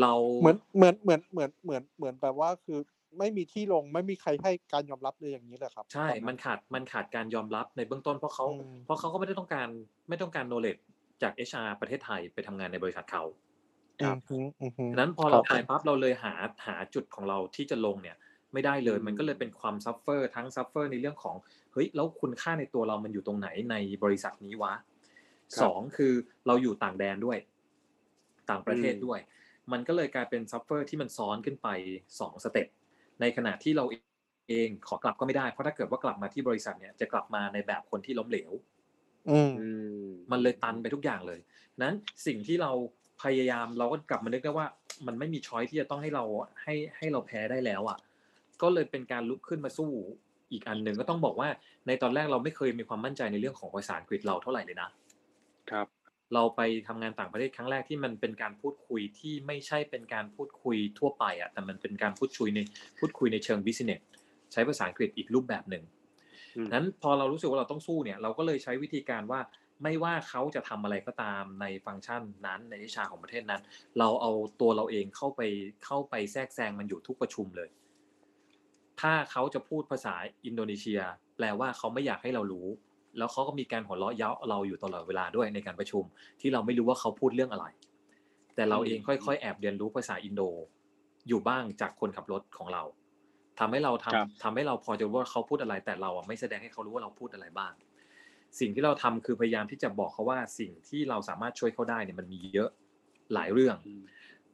[0.00, 2.78] เราเหมือนเหมือนเหมือนเหมือนเหมือนเหมือนแบบว่าคือ
[3.18, 9.68] ไม่มีที่ลงไม่มีใครให้การยอมรับเลยอย่างนี้เลยครับ ใช่ตอนมันขาดมันขาดการยอมรับในเบื้องต้นเพราะเขาอืมเพราะเขาก็ไม่ได้ต้องการ
[10.08, 10.82] ไม่ต้องการ knowledge
[11.22, 13.24] จาก HR ประเทศไทยไปทำงานในบริษัทเขา
[14.02, 16.32] ครับอืมอืมอืมฉะนั้นพอเราคไปบปั๊บเราเลยหา
[16.66, 18.16] หาจุดของเราที่จะลงเนี่ย
[18.52, 21.36] ไม่ได้เลยอืมมันก็เลยเป็นความ suffer ทั้ง suffer ในเรื่องของ
[21.72, 24.74] เฮ้ยแล้วคุณค่าในตัวเรามันอยู่ตรงไหนในบริษัทนี้วะ
[25.62, 26.12] สองคือ
[26.46, 27.38] เราอยู่ต่างแดนด้วย
[28.50, 29.18] ต่างประเทศด้วย
[29.72, 31.68] มันก็เลยกลายเป็น suffer ที่มันซ้อนขึ้นไป
[32.20, 32.66] สอง step
[33.20, 33.84] ในขณะที่เรา
[34.48, 38.79] เองขอกลับก็ไม่ได้เพราะถ้าเกิดว่ากลับมาที่บริษัทเนี่ยจะกลับมาในแบบคนที่ล้มเหลวอื
[39.48, 39.68] มอื
[40.02, 41.40] มมันเลยตันไปทุกอย่างเลย
[41.82, 41.94] นั้น
[42.26, 42.72] สิ่งที่เรา
[43.22, 44.66] พยายามเราก็กลับมานึกได้ว่า
[45.06, 46.24] มันไม่มี choice ที่จะต้องให้เรา
[46.62, 47.98] ให้ให้เราแพ้ได้แล้วอะ
[48.62, 49.90] ก็เลยเป็นการลุกขึ้นมาสู้
[50.52, 51.48] อีกอันหนึ่งก็ต้องบอกว่า
[51.86, 54.88] ในตอนแรกเราไม่เคยมีความมั่นใจในเรื่องของภาษาอังกฤษเราเท่าไหร่เลยนะ
[55.70, 55.86] ครับ
[56.34, 62.60] เราไปทำงานต่างประเทศครั้งแรกที่มันเป็นการพูดคุยที่ไม่ใช่เป็นการพูดคุยทั่วไปอะแต่มันเป็นการพูดคุยใน
[62.98, 64.00] พูดคุยในเชิงบิสเนส
[64.52, 65.99] ใช้ภาษาอังกฤษอีกรูปแบบหนึ่งอืม
[66.72, 69.40] นั้นพอเรารู้สึกว่าเราต้องสู้เนี่ย เราก็เลยใช้วิธีการว่า
[69.82, 73.62] ไม่ว่าเขาจะทำอะไรก็ตามในฟังก์ชันนั้นในวิชาของประเทศนั้น
[73.98, 75.40] เราเอาตัวเราเองเข้าไป
[75.84, 77.68] เข้าไปแทรกแซงมันอยู่ทุกประชุมเลย
[79.00, 81.00] ถ้าเขาจะพูดภาษาอินโดนีเซีย
[81.36, 82.66] แปลว่าเขาไม่อยากให้เรารู้
[83.18, 86.04] แล้วเขาก็มีการหัวเราะเย้าเราอยู่ตลอดเวลาด้วยในการประชุม
[86.40, 87.66] ที่เราไม่รู้ว่าเขาพูดเรื่องอะไร
[88.54, 90.42] แต่เราเองค่อยๆ แอบเรียนรู้ภาษาอินโด
[91.28, 92.82] อยู่บ้างจากคนขับรถของเรา
[93.60, 97.72] ทำให้เราทำครับทำให้เราพอจะรู้ว่าเขาพูดอะไรแต่เราอะไม่แสดงให้เขารู้ว่าเราพูดอะไรบ้าง
[98.60, 102.70] สิ่งที่เราทำคือพยายามที่จะบอกเขาว่าสิ่งที่เราสามารถช่วยเขาได้เนี่ยมันมีเยอะ
[103.34, 104.02] หลายเรื่องอืม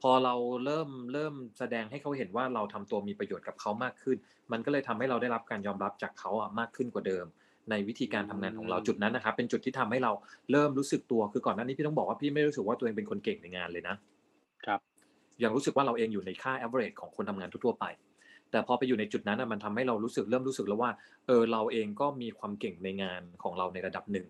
[0.01, 0.35] พอเรา
[0.65, 4.17] เริ่มเริ่มแสดงให้เขาเห็นว่าเราทำตัวมีประโยชน์กับเขามากขึ้น
[4.51, 7.25] มันก็เลยทำให้เราได้รับการยอมรับจากเขาอะมากขึ้นกว่าเดิม
[7.69, 10.11] ในวิธีการทำงานของเราจุดนั้นนะครับ เป็นจุดที่ทำให้เรา
[10.51, 13.95] เริ่มรู้สึกตัวคือก่อนหน้านี้พี่ต้องบอกว่าพี่ไม่รู้สึกว่าตัวเองเป็นคนเก่งในงานเลยนะ
[14.65, 14.97] ครับ
[15.43, 17.85] ยังรู้สึกว่าเราเองอยู่ในค่า average ของคนทำงานทั่วๆไป
[18.51, 20.91] แต่พอไปอยู่ในจุดนั้นอะมันทำให้เรารู้สึกเริ่มรู้สึกแล้วว่า
[21.27, 24.27] เออเราเองก็มีความเก่งในงานของเราในระดับหนึ่ง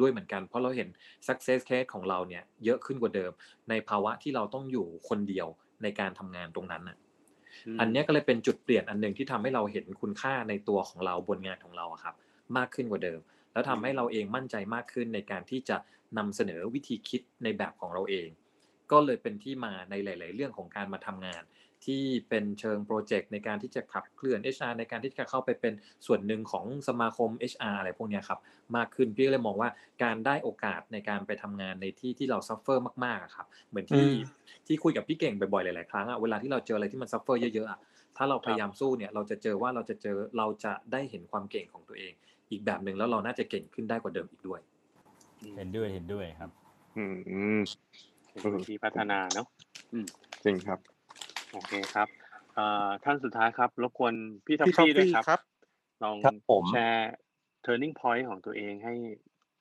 [0.00, 0.88] ด้วยเหมือนกัน เพราะเราเห็น
[1.28, 3.32] success case ของเราเนี่ยเยอะขึ้นกว่าเดิม
[3.70, 5.46] ในภาวะที่เราต้องอยู่คนเดียว
[5.82, 6.96] ในการทำงานตรงนั้นน่ะ
[7.66, 12.14] มอันเนี้ยก็เลยเป็นจุดเปลี่ยนอันหนึ่งที่ทำให้เราเห็นคุณค่าในตัวของเราบนงานของเราอะครับ
[12.56, 13.20] มากขึ้นกว่าเดิม
[13.52, 15.76] แล้วทำให้เราเองมั่นใจมากขึ้นในการที่จะ
[16.18, 18.28] นำเสนอวิธีคิดในแบบของเราเอง
[18.92, 21.42] ก็เลยเป็นที่มาในหลาย ๆ เรื่องของการมาทำงาน
[21.86, 25.74] ที่เป็นเชิงโปรเจกต์ในการที่จะขับเคลื่อน HR ในการที่จะเข้าไปเป็น
[26.06, 28.38] ส่วนหนึ่งของสมาคม HR อะไรพวกเนี้ยครับ
[28.76, 29.70] มากขึ้นพี่ก็เลยมองว่า
[30.04, 34.16] การได้โอกาสในการไปทำงานในที่ที่เรา suffer มากๆอะครับเหมือนที่อืม
[34.66, 37.78] ที่คุยกับพี่เก่งบ่อยๆหลายๆครั้งอะเวลาที่เราเจออะไรที่มัน suffer เยอะๆอะ
[38.16, 42.12] ถ้าเราพยายามสู้เนี่ยเราจะเจอว่าเราจะเจอเราจะได้เห็นความเก่งของตัวเอง
[42.50, 44.60] อีกแบบหนึ่งแล้วเราน่าจะเก่งขึ้นได้กว่าเดิมอีกด้วย
[45.56, 46.50] เห็นด้วยเห็นด้วยครับ
[46.96, 47.14] อืม
[48.32, 49.46] เป็นวิธีพัฒนาเนาะ
[50.44, 50.78] จริงครับ
[51.56, 52.08] โอเคครับ
[52.54, 54.14] เอ่อท่านสุดท้ายครับรบกวน
[54.46, 55.40] พี่ทัฟพี่ท็อฟฟี่ด้วยฟี่ครับครับ
[56.02, 57.12] ลองครับผมแชร์
[57.64, 58.94] turning point ของตัวเองให้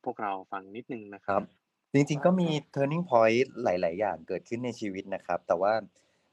[0.04, 1.50] พวกเราฟังนิดนึงนะคครัรับบ
[1.94, 5.74] จริงๆก็มี turning point หลาย ๆ อย่างเกิดขึ้นในชีวิตนะครับ แต่ว่า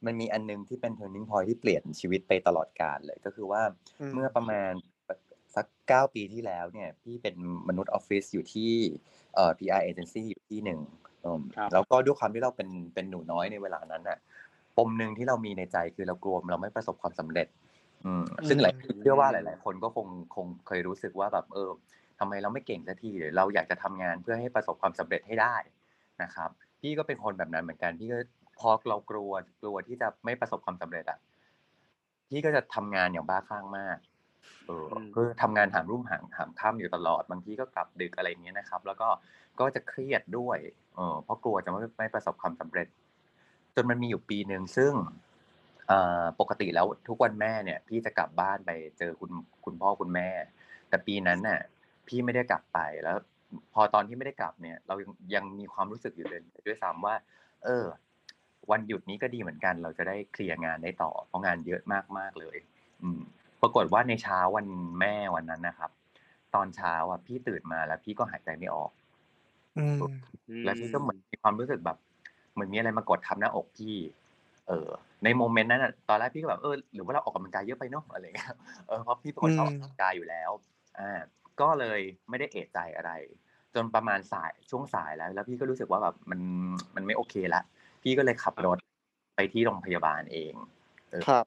[0.06, 3.62] มันมีอันนึงที่เป็น turning point ที่เปลี่ยนชีวิตไปตลอดกาลเลยก็คือว่า
[4.00, 4.72] อืมเมื่อประมาณ
[5.56, 7.34] สักเก้าปีที่แล้วเนี่ยพี่เป็น
[7.68, 8.72] มนุษย์ออฟฟิศอยู่ที่
[9.34, 10.80] เอ่อ PR agency อยู่ที่หนึ่ง
[11.24, 14.18] อืมครับแล้วก็ด้วยความที่เราเป็นเป็นหนูน้อยในเวลานั้นน่ะ
[14.76, 17.46] ปมหนึ่งที่เรามีในใจคือเรากลัวเราไม่ประสบความสำเร็จ
[18.04, 21.70] อืมซึ่งหลายเชื่อว่าหลาย ๆ คนก็คงคงเคยรู้สึกว่าแบบเออ
[22.18, 25.56] ทำไมเราไม่เก่งสักทีหรือเราอยากจะทำงานเพื่อให้ประสบความสำเร็จให้ได้
[26.22, 26.50] นะครับ
[26.80, 28.18] พี่ก็เป็นคนแบบนั้นเหมือนกันพี่ก็
[28.58, 31.18] พอเรากลัวกลัวที่จะไม่ประสบความสำเร็จอะ
[32.28, 33.96] พี่ก็จะทำงานอย่างบ้าคลั่งมาก
[34.66, 39.08] เอออืมคือทำงานหามรุ่งหามหามค่ำอยู่ตลอดบางทีก็กลับดึกอะไรอย่างเงี้ยนะครับ แล้วก็
[39.60, 40.58] ก็จะเครียดด้วย
[40.94, 42.86] เออเพราะกลัวจะไม่ไม่ประสบความสำเร็จ
[43.74, 44.92] จนมันมีอยู่ปีหนึ่งซึ่ง
[45.88, 49.30] เอ่อปกติแล้วทุกวันแม่เนี่ย พี่จะกลับบ้านไปเจอคุณ
[49.64, 50.28] คุณพ่อคุณแม่
[50.88, 51.60] แต่ปีนั้นน่ะ
[52.08, 53.16] พี่ไม่ได้กลับไปแล้ว
[53.74, 57.14] พอตอนที่ไม่ได้กลับเนี่ย เรายังยังมีความรู้สึกอยู่เลยด้วยซ้ำว่า
[57.64, 57.84] เออ
[58.70, 62.56] วันหยุดนี้ก็ดีเหมือนกัน เราจะได้เคลียร์งานได้ต่อเพราะงานเยอะมากมากๆเลย
[63.02, 63.20] อืม
[63.62, 64.66] ปรากฏว่าในเช้าวัน
[65.00, 65.90] แม่วันนั้นนะครับ
[66.54, 68.90] ตอนเช้าอะพี่ตื่นมาแล้วพี่ก็หายใจไม่ออก
[69.76, 69.98] อืม
[70.64, 71.98] แล้วพี่ก็เหมือนมีความรู้สึกแบบ
[72.52, 73.96] เหมือนมีอะไรมากดทับหน้าอกพี่
[74.68, 74.88] เออ
[75.24, 78.54] ในโมเมนต์นั้นอะตอนแรกพี่ก็แบบเออหรือว่าเราออกกำลังกายเยอะไปเนาะอะไรเงี้ย
[78.88, 80.50] เออเพราะพี่เป็นคนชอบออกกำลังกายอยู่แล้ว
[80.98, 81.20] อ่า
[81.60, 83.12] ก็เลยไม่ได้เอะใจอะไร
[83.74, 86.40] จนประมาณสายช่วงสายแล้ว แล้วพี่ก็รู้สึกว่าแบบมัน
[86.94, 87.62] มันไม่โอเคละ
[88.02, 88.78] พี่ก็เลยขับรถ
[89.36, 90.54] ไปที่โรงพยาบาลเอง
[91.10, 91.44] เออครับ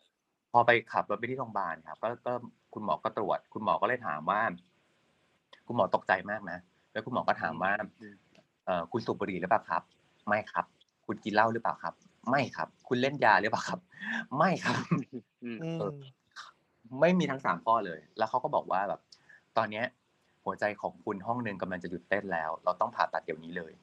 [0.53, 2.33] พอไปขับรถไปที่โรงพยาบาลครับ ก็ก็
[2.73, 4.41] คุณหมอก็ตรวจ คุณหมอก็เลยถามว่า
[5.67, 6.57] คุณหมอตกใจมากนะ
[6.91, 7.71] แล้วคุณหมอก็ถามว่า
[8.65, 9.83] เอ่อคุณสูบบุหรี่หรือเปล่าครับ
[10.27, 10.65] ไม่ครับ
[11.07, 11.93] คุณกินเหล้าหรือเปล่าครับ
[12.29, 13.79] ไม่ครับ คุณเล่นยาหรือเปล่าครับ
[14.37, 14.77] ไม่ครับ
[15.43, 15.91] อืมเออ
[16.99, 19.01] ไม่มีทั้งสามข้อเลย แล้วเขาก็บอกว่าแบบ
[19.57, 19.85] ตอนเนี้ย
[20.45, 23.73] หัวใจของคุณห้องหนึ่งกำลังจะหยุดเต้นแล้ว เราต้องผ่าตัดเดี๋ยวนี้เลย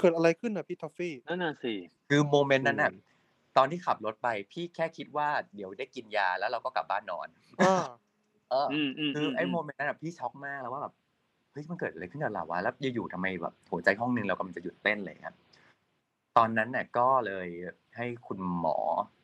[0.00, 1.74] เกิดอะไรขึ้นนะพี่ทอฟฟี่นั่นน่ะสิ
[2.08, 3.00] คือ moment นั้นน่ะอืม
[3.56, 7.28] ตอนที่ขับรถไปพี่แค่คิดว่าเดี๋ยวได้กินยาแล้วเราก็กลับบ้านนอน
[7.62, 7.84] อ่า
[8.50, 10.94] เออออืมอืมคือไอ้ moment นั้นอะพี่ช็อกมากแล้วว่าแบบ
[11.52, 15.36] เฮ้ยมันเกิดอะไรขึ้นกับเราวะแล้วอยู่ๆทำไมแบบหัวใจห้องนึงเรากำลังจะหยุดเต้นเลยครับ
[16.38, 17.48] ตอนนั้นเนี่ยก็เลย
[17.96, 18.78] ให้คุณหมอ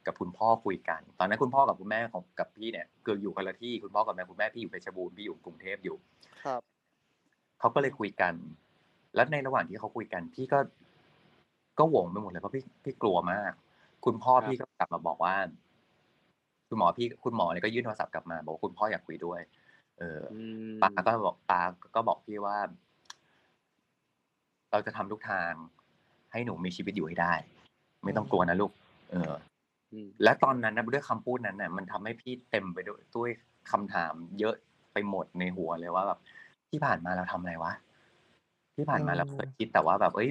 [0.06, 5.96] กับคุณพ่อคุยกัน ตอนนั้นคุณพ่อกับคุณแม่ของกับพี่เนี่ยคืออยู่คนละที่คุณพ่อกับแม่คุณแม่พี่อยู่เพชรบูรณ์พี่อยู่กรุงเทพอยู่
[6.44, 6.60] ครับ
[7.60, 8.34] เขาก็เลยคุยกัน
[9.14, 10.58] แล้วในระหว่างที่เขาคุยกัน พี่ก็
[11.78, 13.52] ก็หวงไปหมดเลยเพราะพี่พี่กลัวมาก
[14.04, 15.34] คุณพ่อครับพี่ก็กลับมาบอกว่า
[16.68, 19.40] คุณหมอพี่คุณหมอเนี่ยก็ยื่นโทรศัพท์กลับมา บอกว่าคุณพ่ออยากคุยด้วย
[19.98, 21.60] เอออืมป้าก็บอกป้า
[21.94, 22.58] ก็บอกพี่ว่า
[24.70, 25.52] เราจะทำทุกทาง
[26.34, 27.32] ให้หนูมีชีวิตอยู่ให้ได้
[28.04, 28.72] ไม่ต้องกลัวนะลูก
[29.10, 29.32] เออ
[29.92, 33.30] อืมและตอนนั้นนะด้วยคำพูดนั้นน่ะ มันทำให้พี่เต็มไปด้วยด้วย
[33.70, 34.54] คำถาม เยอะ
[34.92, 36.18] ไปหมดในหัวเลยว่าแบบ
[36.70, 37.72] ที่ผ่านมาเราทำอะไรวะ
[38.76, 40.30] ที่ผ่านมาอืมเราเคยคิดแต่ว่าแบบเอ้ย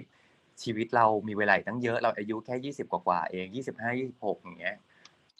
[0.63, 4.77] ชีวิตเรามีเวลาอีกตั้งเยอะเราอายุแค่ยี่สิบกว่าๆเองยี่สิบห้ายี่สิบหกอย่างเงี้ย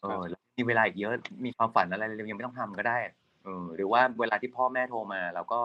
[0.02, 1.14] เออแล้วมีเวลาอีกเยอะ
[1.46, 2.98] มีความฝันอะไรเรายังไม่ต้องทำก็ได้
[3.44, 5.60] เออหรือว่าเวลาที่พ่อแม่โทรมาเราก็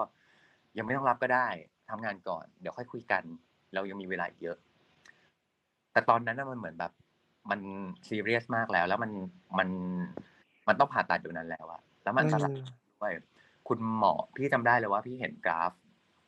[0.76, 1.49] ยังไม่ต้องรับก็ได้
[1.90, 3.22] ทำงานก่อน เดี๋ยวค่อยคุยกัน
[3.74, 4.57] เรายังมีเวลาอีกเยอะ
[5.93, 6.93] แต่ตอนนั้นน่ะมันเหมือนแบบ
[7.51, 7.61] มัน
[8.09, 9.11] ซีเรียสมากแล้ว แล้วมัน
[9.59, 9.68] มัน
[10.68, 13.12] มันต้องผ่าตัดอยู่นั้นแล้วอะแล้วมันอันตรายอืมด้วย
[13.68, 15.72] คุณหมอพี่จำได้เลยว่าพี่เห็นกราฟ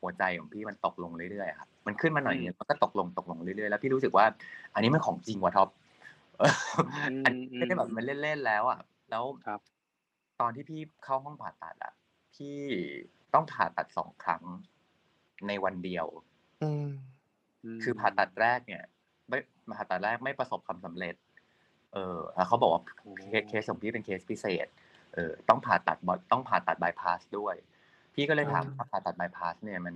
[0.01, 4.25] หัวใจของพี่มันตกลงเรื่อยๆครับมันขึ้นมาหน่อยนึงมันก็ตกลงตกลงเรื่อยๆแล้วพี่รู้สึกว่า
[4.73, 5.69] อันนี้มันของจริงว่ะท็อป
[6.39, 6.53] เออ
[7.25, 9.59] อันนี้ไม่ได้แบบมันเล่นๆแล้วอะ แล้วครับ
[10.41, 11.93] ตอนที่พี่เข้าห้องผ่าตัดอะ
[12.35, 12.57] พี่
[13.33, 14.43] ต้องผ่าตัดสองครั้ง
[15.47, 16.05] ในวันเดียว
[16.63, 16.87] อืม
[17.83, 21.15] คือผ่าตัดแรกเนี่ยไม่ผ่าตัดแรกไม่ประสบความสำเร็จ
[21.93, 22.81] เออแล้วเขาบอกว่า
[23.29, 24.67] เคสเคสของพี่เป็นเคสพิเศษ
[25.13, 27.55] เออต้องผ่าตัดบอต้องผ่าตัดบายพาสด้วย
[28.13, 29.95] พี่ก็เลยถามอืมว่าผ่าตัดบายพาสเนี่ยมัน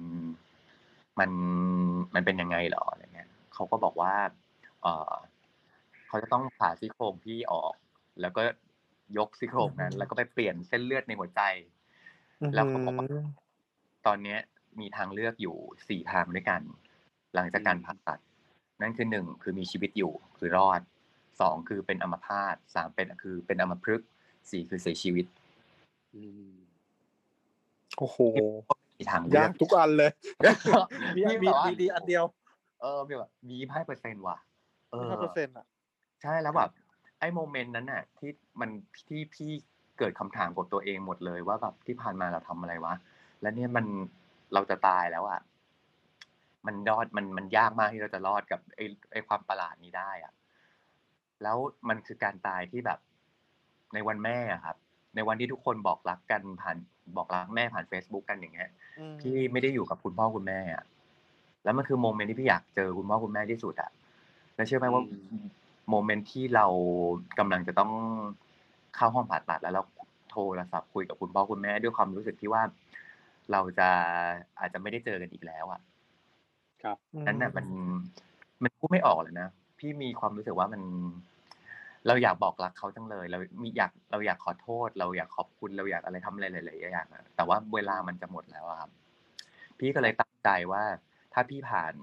[1.19, 1.31] มัน
[2.15, 4.13] มันเป็นยังไงเหรออะไรเงี้ยเขาก็บอกว่า
[4.81, 5.13] เออ
[6.07, 7.73] เขาจะต้องผ่าซี่โครงพี่ออก
[8.21, 8.41] แล้วก็
[9.17, 11.41] ยกซี่โครงนั้น แล้วก็ไปเปลี่ยนเส้นเลือดในหัวใจ
[12.53, 13.25] แล้วเขาบอกว่าอืม
[14.05, 14.39] ตอนเนี้ย
[14.79, 15.55] มีทางเลือกอยู่
[15.89, 16.61] สี่ทางด้วยกัน
[17.35, 18.19] หลังจากการผ่าตัด
[18.81, 20.81] นั่นคือหนึ่งคือมีชีวิตอยู่คือรอด
[21.41, 24.09] สองคือเป็นอัมพาตสามเป็นคือเป็นอัมพฤกษ์
[24.51, 25.25] สี่คือเสียชีวิต
[27.97, 28.17] โอ้โห
[28.97, 30.11] มีทางเลืยาอกกทุกอันเลย
[31.15, 32.25] มีพี่มีแบบว่ามีดีอันเดียว
[32.81, 34.37] เออมีแบบมีห้าเปอร์เซ็นต์ว่ะ
[34.91, 35.65] เออห้าเปอร์เซ็นต์อะ
[36.21, 36.71] ใช่แล้วแบบ
[37.19, 38.69] ไอ้โมเมนต์นั้นน่ะ ที่มัน
[39.07, 39.51] ที่พี่
[39.97, 42.93] เกิดคำถามกับตัวเองหมดเลยว่าแบบที่ผ่านมาเราทำอะไรวะ
[43.41, 43.85] แล้วเนี่ยมัน
[44.53, 45.39] เราจะตายแล้วอะ
[46.67, 50.33] มันรอดมันมันยากมากที่เราจะรอดกับไอ้ไอ้ความประหลาดนี้ได้อะ
[51.43, 51.57] แล้ว
[51.89, 52.99] มันคือการตายที่แบบ
[53.93, 54.75] ในวันแม่อะครับ
[55.15, 56.77] ในวันที่ทุกคนบอกรักกันผ่าน
[57.17, 60.85] บอกรักแม่ผ่าน Facebook กันอย่างเงี้ยอืมพี่ไม่ได้อยู่กับคุณพ่อคุณแม่อะ
[61.63, 63.89] แล้วมันคือโมเมนต์ที่พี่อยากเจอคุณพ่อคุณแม่ที่สุดอะ
[64.55, 65.03] แล้วเชื่อไหมว่า
[65.89, 66.65] โมเมนต์ที่เรา
[67.39, 67.91] กำลังจะต้อง
[68.95, 69.83] เข้าห้องผ่าตัดแล้วเรา
[70.31, 72.61] โทรศัพท์คุยกับคุณพ่อคุณแม่ด้วยความรู้สึกที่ว่า
[73.51, 73.89] เราจะ
[74.59, 75.81] อาจจะไม่ได้เจอกันอีกแล้วอะ
[76.85, 77.65] ครับนั้นน่ะมัน
[78.63, 79.47] มันพูดไม่ออกเลยนะ
[79.79, 80.81] พี่มีความรู้สึกว่ามัน
[82.07, 88.91] เราอยากบอกรักเขาจังเลย เรามีอยากเราอยากขอโทษ เราอยากขอบคุณเราอยากอะไรทำอะไรหลายๆอย่างอะแต่ว่าเวลามันจะหมดแล้วอะครับ
[89.79, 90.83] พี่ก็เลยตั้งใจว่า
[91.33, 91.93] ถ้าพี่ผ่าน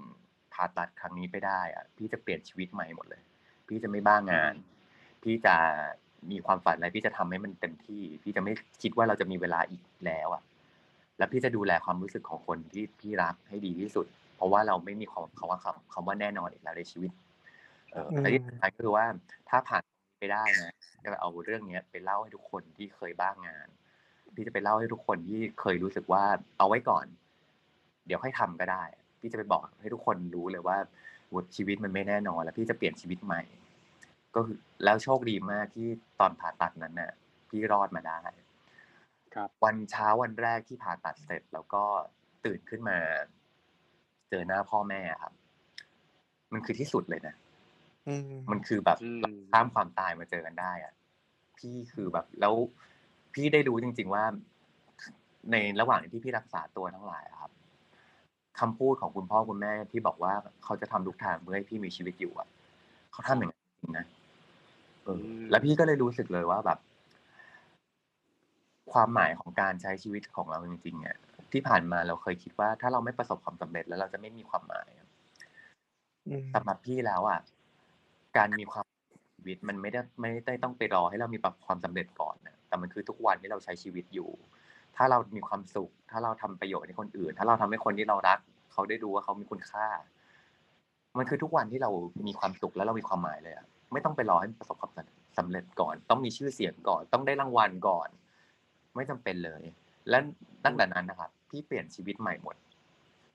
[0.53, 3.23] ผ่าตัดครั้งนี้ไปได้อะพี่จะเปลี่ยนชีวิตใหม่หมดเลย
[3.69, 4.55] พี่จะไม่บ้างาน
[5.23, 5.55] พี่จะ
[6.31, 8.53] มีความฝันอะไรพี่จะทำให้มันเต็มที่ พี่จะไม่
[8.83, 10.43] คิดว่าเราจะมีเวลาอีกแล้วอะ
[11.19, 17.11] แล้วพี่จะดูแลความรู้สึกของคนที่พี่รักให้ดีที่สุดเพ ราะว่าเราไม่มีคำคำว่าคำคำว่าแน่นอนอีกแล้วในชีวิต
[17.93, 19.07] เออแต่ที่สำคัญก็คือว่า
[19.49, 19.83] ถ้าผ่าน
[20.21, 20.75] ไปได้นะ
[21.05, 23.69] จะเอาเรื่องเนี้ยไปเล่าให้ทุกคนที่เคยบ้างงาน
[24.35, 26.25] พี่จะไปเล่าให้ทุกคนที่เคยรู้สึกว่า
[26.59, 27.07] เอาไว้ก่อน
[28.07, 28.85] เดี๋ยวค่อยทำก็ได้
[29.21, 30.77] พี่จะไปบอกให้ทุกคนรู้เลยว่า
[31.57, 33.43] ชีวิตมันไม่แน่นอน แล้วพี่จะเปลี่ยนชีวิตใหม่
[34.35, 35.89] ก็คือแล้วโชคดีมากที่
[36.21, 37.13] ตอนผ่าตัดนั้นน่ะ
[37.49, 38.21] พี่รอดมาได้
[39.35, 41.83] ครับ วันเช้าวันแรกที่ผ่าตัดเสร็จแล้วก็
[42.45, 42.99] ตื่นขึ้นมา
[44.35, 45.33] เจอหน้าพ่อแม่ครับ
[46.53, 47.35] มันคือที่สุดเลยนะ
[48.09, 49.23] อืมมันคือแบบอืม
[49.53, 50.93] ข้ามความตายมาเจอกันได้อะ
[51.59, 52.55] พี่คือแบบแล้ว
[53.35, 54.25] พี่ได้รู้จริง ๆว่า
[55.53, 57.53] ในระหว่างที่พี่รักษาตัวทั้งหลายอะครับ
[58.61, 60.33] คำพูดของคุณพ่อคุณแม่ที่บอกว่า
[60.65, 62.49] เขาจะทำทุกทางเพื่อให้พี่มีชีวิตอยู่อะ
[63.13, 64.07] เขาทำอย่างนั้นจริงๆนะ
[65.05, 66.79] เอออมแล้วพี่ก็เลยรู้สึกเลยว่าแบบ
[68.93, 71.17] ความหมายของการใช้ชีวิตของเราจริงๆอะ
[71.53, 75.09] ที่ผ่านมาเราเคยคิดว่า ถ้าเราไม่ประสบความสำเร็จแล้วเราจะไม่มีความหมายอะ
[76.29, 77.41] อืมสำหรับพี่แล้วอะ
[78.37, 78.87] การมีความ
[79.37, 84.31] ชีวิตมันไม่ได้ไม่ได้ต้องไปรอให้เรามีความสำเร็จก่อนนะแต่มันคือทุกวันที่เราใช้ชีวิตอยู่
[84.97, 88.39] ถ้าเรามีความสุข ถ้าเราทำประโยชน์ให้คนอื่น ถ้าเราทำให้คนที่เรารัก
[88.73, 89.87] เขาได้ดูว่าเขามีคุณค่า
[91.19, 91.91] มันคือทุกวันที่เรา
[92.27, 94.93] มีความสุขแล้วเรามีความหมายเลยอะไม่ต้องไปรอให้ประสบความ
[95.39, 98.09] สำเร็จก่อน ต้องมีชื่อเสียงก่อน ต้องได้รางวัลก่อน
[98.97, 99.63] ไม่จำเป็นเลย
[100.09, 100.19] และ
[100.65, 102.57] ตั้งแต่นั้นนะครับ พี่เปลี่ยนชีวิตใหม่หมด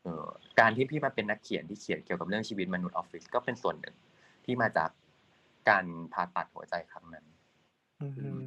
[0.04, 0.28] เออ
[0.60, 3.96] การที่พี่มาเป็นนักเขียนที่เขียนเกี่ยวกับเรื่องชีวิตมนุษย์ออฟฟิศก็เป็นส่วนหนึ่ง
[4.46, 4.90] ที่มาจาก
[5.70, 7.26] การผ่าตัดหัวใจครั้งนั้น
[8.02, 8.42] อืม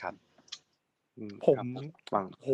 [0.00, 0.14] ครับ
[1.18, 1.66] อืผมครับ
[2.12, 2.50] ฟังโห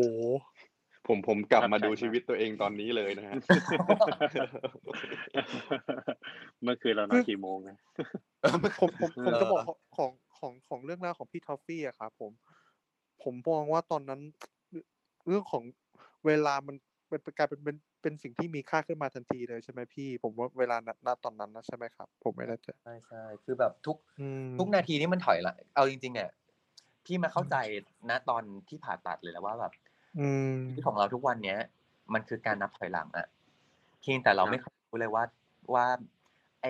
[1.07, 3.35] ผมผมกลับมาประทับใจดูมากชีวิตตัวเองตอนนี้เลยนะฮะ
[6.63, 7.79] เมื่อคืนเรานอนกี่โมงนะ
[8.53, 9.61] ผมผมผมเออจะบอก
[9.97, 12.33] ของของของเรื่องราวของพี่ทอฟฟี่อะครับผม
[13.23, 14.21] ผมมองว่าตอนนั้น
[15.27, 15.63] เรื่องของ
[16.27, 16.77] เวลามัน
[17.09, 26.31] เป็นกลายเป็นเป็นเป็นสิ่งที่มีค่าขึ้นมาทันทีเลยใช่ไหมพี่ ผมว่าเวลาณณตอนนั้นนะใช่ไหมครับ ผมไม่แน่ใจใช่ใช่คือแบบทุกอืมทุกนาทีนี่มันถอยหละเอาจริง ๆ เนี่ย
[27.05, 27.57] พี่มาเข้าใจ
[28.11, 29.73] นะตอนที่ผ่าตัดเลยแล้วว่าแบบ
[30.19, 31.59] อืมชีวิตของเราทุกวันเนี้ย
[32.14, 33.27] มันคือการนับถอยหลังอะ
[34.01, 35.25] เพียงแต่เราครับไม่เคยรู้เลยว่า
[35.75, 35.87] ว่า
[36.62, 36.66] ไอ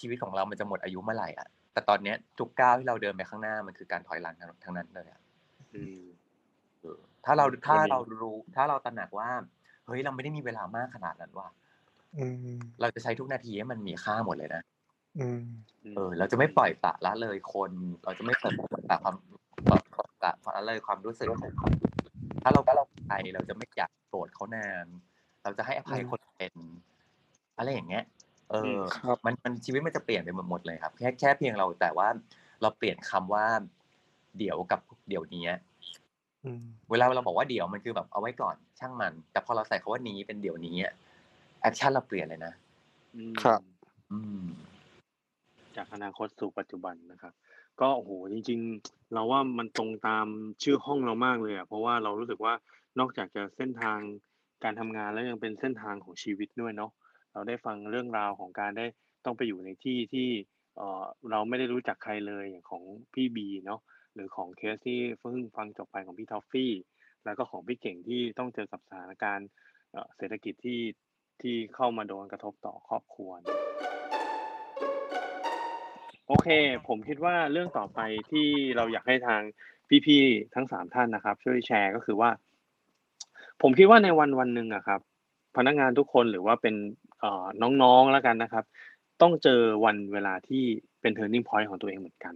[0.00, 5.20] ชีวิตของเรามันจะหมดอายุเมื่อไหร่อะแต่ตอนเนี้ยทุกก้าวที่เราเดินไปข้างหน้ามันคือการถอยหลังทั้งทั้งนั้นเลยอะ
[5.60, 6.00] อืมเออ
[7.24, 9.28] ถ้าเราอืมถ้าวันนี้เรารู้ ถ้าเราตระหนักว่า
[9.86, 11.48] เฮ้ยเราไม่ได้มีเวลามากขนาดนั้นว่ะ
[12.16, 12.26] อื
[12.58, 14.62] มเราจะใช้ทุกนาทีให้มันมีค่าหมดเลยนะ
[15.18, 15.40] อืม
[15.94, 17.70] เออ เราจะไม่ปล่อยปละละเลยคน
[18.04, 18.54] เราจะไม่เปิด
[18.88, 19.16] ปละความ
[19.68, 19.82] ปล่อย
[20.22, 21.68] ปละละเลยความรู้สึกของเขา
[22.42, 24.86] ถ้าเราก็เราใจเราจะไม่อยากโกรธเขานาน
[25.42, 26.54] เราจะให้อภัยอืมคนเป็น
[27.56, 28.04] อะไรอย่างเงี้ย
[28.50, 32.08] เอออครับมันมันชีวิตมันจะเปลี่ยนไปหมดเลยครับ แค่แค่เพียงเราแต่ว่า
[32.62, 33.46] เราเปลี่ยนคำว่า
[34.38, 35.69] เดี๋ยวกับเดี๋ยวนี้อืม
[36.90, 40.76] เวลาเราบอกว่าเดี๋ยวมันคือแบบเอาไว้ก่อนช่างมัน แต่พอเราใส่คำว่านี้เป็นเดี๋ยวนี้
[41.60, 42.52] action เราเปลี่ยนเลยนะ
[43.16, 43.60] อืมครับ
[44.12, 44.44] อืม
[45.76, 47.32] จากอนาคตสู่ปัจจุบันนะครับ
[47.80, 50.26] ก็โอ้โหจริง ๆ เราว่ามันตรงตาม
[50.62, 52.54] ชื่อห้องเรามากเลยอะเพราะว่าเรารู้สึกว่า
[52.98, 53.98] นอกจากจะเส้นทาง
[54.64, 56.90] การทำงานแล้วยังเป็นเส้นทางของชีวิตด้วยเนาะ
[57.32, 58.86] เราได้ฟังเรื่องราวของการได้
[59.24, 60.28] ต้องไปอยู่ในที่ที่
[60.76, 62.82] เออเราไม่ได้รู้จักใครเลยอย่างของ
[63.14, 63.80] พี่บีเนาะ
[64.14, 66.72] หรือของเคสที่เพิ่งฟังจบไปของพี่ทอฟฟี่
[67.24, 69.48] แล้วก็ของพี่เก่งที่ต้องเจอกับสถานการณ์
[70.16, 70.80] เศรษฐกิจที่
[71.42, 73.30] ที่เข้ามาโดนกระทบต่อครอบครัว
[76.26, 76.48] โอเค
[76.88, 78.00] ผมคิดว่าเรื่องต่อไป
[78.30, 78.46] ที่
[78.76, 79.42] เราอยากให้ทาง
[80.06, 82.30] พี่ๆทั้งสามท่านนะครับ ช่วยแชร์ก็คือว่า
[83.62, 85.00] ผมคิดว่าในวันวันหนึ่งอะครับ
[85.56, 86.74] พนักงานทุกคนหรือว่าเป็น
[87.62, 88.64] น้องๆแล้วกันนะครับ
[89.22, 90.64] ต้องเจอวันเวลาที่
[91.00, 92.34] เป็น turning point ของตัวเองเหมือนกัน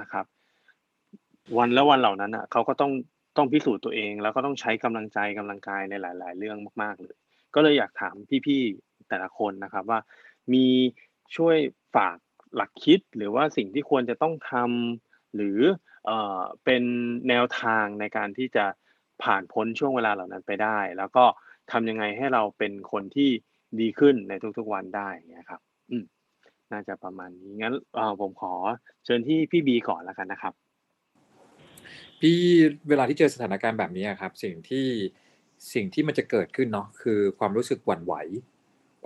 [0.00, 0.24] นะครับ
[1.58, 2.92] วันและวันเหล่านั้นอะเขาก็ต้อง
[3.36, 7.16] ต้องพิสูจน์ตัวเอง แล้วก็ต้องใช้กำลังใจกำลังกายในหลาย ๆ เรื่องมากๆเลย
[7.54, 8.14] ก็เลยอยากถาม
[8.46, 10.00] พี่ๆแต่ละคนนะครับว่า
[10.54, 10.66] มี
[11.36, 11.56] ช่วย
[11.94, 12.16] ฝาก
[12.56, 15.58] หลักคิดหรือว่าสิ่งที่ควรจะต้องทำหรือ
[16.06, 16.82] เอ่อเป็น
[17.28, 18.64] แนวทางในการที่จะ
[19.22, 21.24] ผ่านพ้นช่วงเวลาเหล่านั้นไปได้ แล้วก็
[21.72, 23.30] ทำยังไงให้เราเป็นคนที่
[23.80, 26.04] ดีขึ้นในทุกๆวันได้อย่างเงี้ยครับ อืม
[26.72, 28.54] น่าจะประมาณนี้งั้นเออผมขอ
[29.04, 30.54] เชิญที่พี่บีก่อนแล้วกันนะครับ
[32.24, 32.42] พี่
[32.88, 34.86] เวลาที่เจอสถานการณ์แบบนี้ครับ สิ่งที่
[35.74, 38.14] สิ่งที่มันจะเกิดขึ้นเนาะคือความรู้สึกหวั่นไหว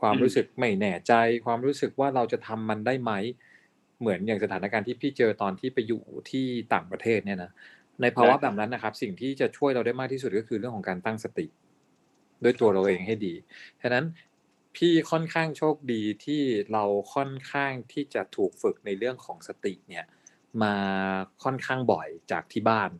[0.00, 1.12] ความรู้สึกไม่แน่ใจ
[1.46, 3.12] ความรู้สึกว่าเราจะทำมันได้ไหม
[4.00, 7.50] เหมือนอย่างสถานการณ์ที่พี่เจอตอนที่ไปอยู่ที่ต่างประเทศเนี่ยนะ
[8.02, 11.46] ในภาวะแบบนั้นนะครับ สิ่งที่จะช่วยเราได้มากที่สุดก็คือเรื่องของการตั้งสติ
[12.44, 13.34] ด้วยตัวเราเองให้ดี
[13.82, 14.04] ฉะนั้น
[14.76, 16.42] พี่ค่อนข้างโชคดีที่
[16.72, 20.04] เราค่อนข้างที่จะถูกฝึกในเรื่องของสติเนี่ย
[20.62, 20.74] มา
[21.44, 22.90] ค่อนข้างบ่อยจากที่บ้าน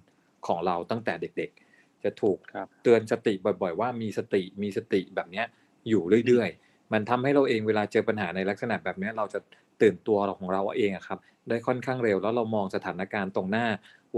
[0.48, 5.46] ของเราตั้งแต่เด็ก ๆ จะถูกครับเตือนสติบ่อย ๆ ว่ามีสติมีสติแบบเนี้ย
[5.88, 9.38] อยู่เรื่อยๆ มันทำให้เราเองเวลาเจอปัญหาในลักษณะแบบเนี้ยเราจะ
[9.82, 11.18] ตื่นตัวของเราเองอะครับ
[11.48, 13.66] ได้ค่อนข้างเร็วแล้วเรามองสถานการณ์ตรงหน้า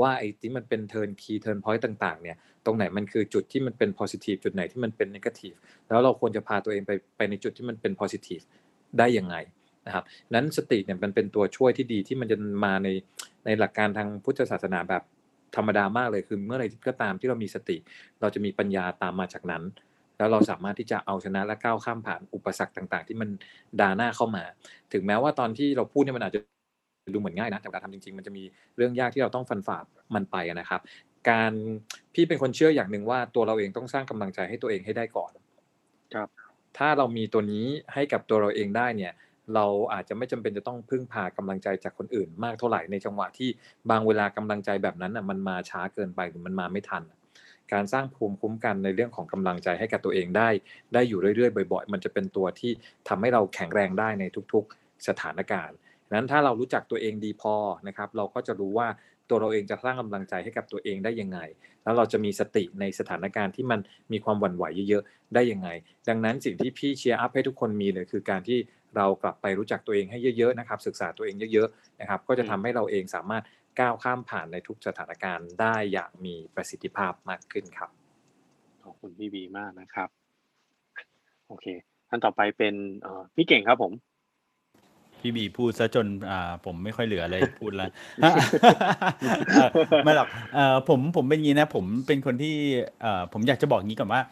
[0.01, 5.57] ว่าไอ้ที่มันเป็น turning turn point ต่างๆเนี่ยตรงไหนมันคือจุดที่มันเป็น positive จุดไหนที่มันเป็น negative
[5.89, 8.45] แล้วเราควรจะพาตัวเองไปไปในจุดที่มันเป็น positive
[8.99, 9.37] ได้ยังไง
[9.87, 10.05] นะครับ
[10.35, 12.89] นั้นสติเนี่ยมันเป็นตัวช่วยที่ดีที่มันจะมาใน
[13.45, 15.03] ในหลักการทางพุทธศาสนาแบบ
[15.57, 17.77] ธรรมดามากเลยคือเมื่อไหร่ก็ตามที่เรามีสติ
[18.21, 19.63] เราจะมีปัญญาตามมาจากนั้น
[20.19, 23.29] แล้วเราสามารถที่จะเอาชนะและก้าวข้ามผ่านอุปสรรคต่าง ๆ ที่มัน
[23.81, 24.45] ดาหน้าเข้ามา
[24.93, 26.41] ถึงแม้ว่าตอนที่เราพูดเนี่ยมันอาจจะ
[27.15, 28.43] ดูเหมือนง่ายนะแต่เวลาทำจริง ๆ มันจะมี
[28.77, 29.79] เรื่องยากที่เราต้องฟันฝ่า
[30.15, 30.81] มันไปนะครับ
[31.31, 31.53] การ
[32.15, 35.33] พี่เป็นคนเชื่ออย่างหนึ่งว่าตัวเราเองต้องสร้างกำลังใจให้ตัวเองให้ได้ก่อน
[36.15, 36.29] ครับ
[36.79, 39.13] ถ้าเรามีตัวนี้ให้กับตัวเราเองได้เนี่ย
[39.55, 43.51] เราอาจจะไม่จำเป็นจะต้องพึ่งพากำลังใจจากคนอื่น มากเท่าไหร่ในจังหวะที่
[43.91, 47.03] บางเวลากำลังใจแบบนั้นอะมันมาช้าเกินไปหรือมันมาไม่ทัน
[47.73, 50.49] การสร้างภูมิคุ้มกันในเรื่องของกำลังใจให้กับตัวเองได้
[50.95, 52.73] ได้อยู่เรื่อยๆบ่อย ๆ มันจะเป็นตัวที่
[53.09, 55.77] ทำให้เราแข็งแรงได้ในทุกๆสถานการณ์
[56.13, 57.55] นั้นถ้าเรารู้จักตัวเองดีพอ
[57.87, 58.89] นะครับ เราก็จะรู้ว่า
[59.29, 61.39] ตัวเราเองจะสร้างกำลังใจให้กับตัวเองได้ยังไง
[61.85, 63.81] แล้วเราจะมีสติในสถานการณ์ที่มัน
[64.13, 65.69] มีความหวั่นไหวเยอะๆได้ยังไง
[66.09, 68.59] ดังนั้นสิ่งที่พี่เชียร์อัพให้ทุกคนมีเลยคือการที่
[68.97, 73.45] เรากลับไปรู้จักตัวเองให้เยอะๆนะครับ ศึกษาตัวเองเยอะๆนะครับ ก็จะทำให้เราเองสามารถ
[73.81, 77.91] ก้าวข้ามผ่านในทุกสถานการณ์ได้อย่างมีประสิทธิภาพมากขึ้นครับ
[78.85, 80.09] ขอบคุณพี่บีมากนะครับ
[81.49, 81.67] โอเค
[82.09, 83.93] ท่านต่อไปเป็นเอ่อพี่เก่งครับผม
[85.21, 87.91] พี่บีพูดซะจนอ่าผมไม่ค่อยเหลืออะไรพูดแล้ว
[89.53, 89.69] เอ่อ
[90.05, 92.55] ไม่หรอกเอ่อผมผมเป็นงี้นะ ผมเป็นคนที่
[93.01, 94.23] เอ่อผมอยากจะบอกงี้ก่อนว่า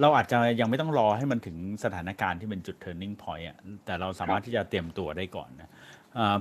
[0.00, 5.70] เราอาจจะยังไม่ต้องรอให้มันถึงสถานการณ์ที่เป็นจุด turning point อะแต่เราสามารถที่จะเตรียมตัวได้ก่อนนะ
[6.14, 6.36] เอ่อ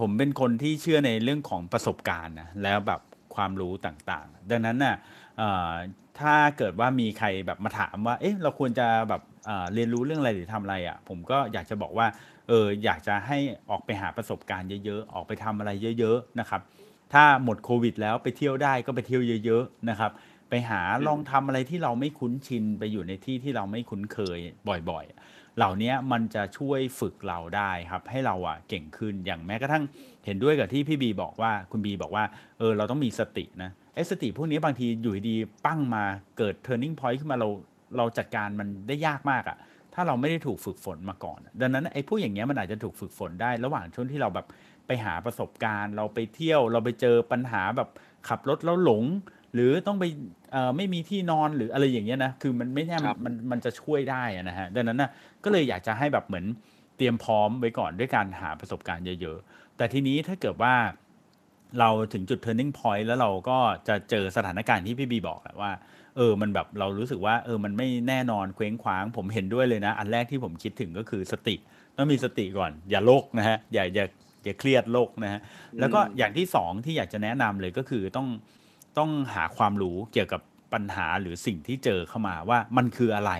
[0.00, 3.00] ผมเป็นคนที่เชื่อในเรื่องของประสบการณ์นะแล้วแบบ
[3.34, 4.96] ความรู้ต่างๆ ดังนั้นน่ะ
[5.38, 5.72] เอ่อ
[6.20, 12.06] ถ้าเกิดว่ามีใครแบบมาถามว่า เอ๊ะ เราควรจะแบบเอ่อเรียนรู้เรื่องอะไรหรือทำอะไรอะ ผมก็อยากจะบอกว่า
[12.48, 13.38] เออ อยากจะให้
[13.70, 16.60] ออกไปหาประสบการณ์เยอะๆ ออกไปทำอะไรเยอะ ๆ นะครับ
[17.12, 20.10] ถ้าหมดโควิดแล้วไปเที่ยวได้ก็ไปเที่ยวเยอะ ๆ นะครับ
[20.54, 24.38] ไปไปหาลองทำอะไรที่เราไม่คุ้นชินไปอยู่ในที่ที่เราไม่คุ้นเคย
[24.90, 29.84] บ่อยๆ เหล่านี้มันจะช่วยฝึกเราได้ครับ ให้เราอะเก่งขึ้นอย่างแม้กระทั่ง
[30.26, 32.24] เห็นด้วยกับที่พี่บีบอกว่าคุณบีบอกว่า
[32.58, 36.04] เออเราต้องมีสตินะไอ้สติพวกนี้บางทีอยู่ดีๆปั้งมา
[36.38, 37.48] เกิด turning point ขึ้นมาเรา
[37.96, 39.56] เราจัดการมันได้ยากมากอะ
[39.94, 44.46] ถ้าเราไม่ได้ถูกฝึกฝนมาก่อน ดังนั้นไอ้พวกอย่างเงี้ยมันอาจจะถูกฝึกฝนได้ ระหว่างช่วงที่เราแบบ
[44.86, 47.88] ไปหาประสบการณ์ เราไปเที่ยวเราไปเจอปัญหาแบบ
[48.28, 49.04] ขับรถแล้วหลง
[49.54, 50.04] หรือต้องไป
[50.52, 55.10] เอ่อไม่มีที่นอนหรืออะไรอย่างเงี้ยนะคือมันไม่แน่ครับมันมันจะช่วยได้อะนะฮะดังนั้นนะ
[55.44, 56.46] ก็เลยอยากจะให้แบบเหมือน
[56.96, 60.74] เตรียมพร้อมไว้ก่อนด้วยการหาประสบการณ์เยอะๆ แต่ทีนี้ถ้าเกิดว่า
[61.80, 65.72] เราถึงจุด turning point แล้วเราก็จะเจอสถานการณ์ที่พี่บีบอกแหละว่า
[66.16, 71.56] เออ มันแบบเรารู้สึกว่า เออ มันไม่แน่นอนเคว้งคว้าง ผมเห็นด้วยเลยนะ อันแรกที่ผมคิดถึงก็คือสติ
[71.96, 74.06] ต้องมีสติก่อน อย่าโลกนะฮะ อย่าอย่า
[74.44, 75.40] อย่าเครียดโลกนะฮะ
[75.80, 78.28] แล้วก็อย่างที่สองที่อยากจะแนะนำเลยก็คือต้อง
[78.98, 80.40] ต้องหาความรู้เกี่ยวกับ
[80.72, 83.32] ปัญหาหรือสิ่งที่เจอเข้ามาว่ามันคืออะไร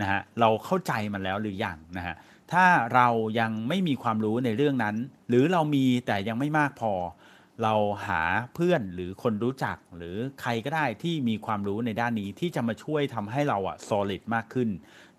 [0.00, 2.14] นะฮะเราเข้าใจมันแล้วหรือยังนะฮะ
[2.52, 3.08] ถ้าเรา
[3.40, 4.96] ยังไม่มีความรู้ในเรื่องนั้น
[5.28, 6.92] หรือเรามีแต่ยังไม่มากพอ
[7.62, 7.74] เรา
[8.06, 8.22] หา
[8.54, 14.68] เพื่อนหรือคนรู้จักหรือใครก็ได้ที่มีความรู้ในด้านนี้ที่จะมาช่วยทำให้เราอะ solid มากขึ้น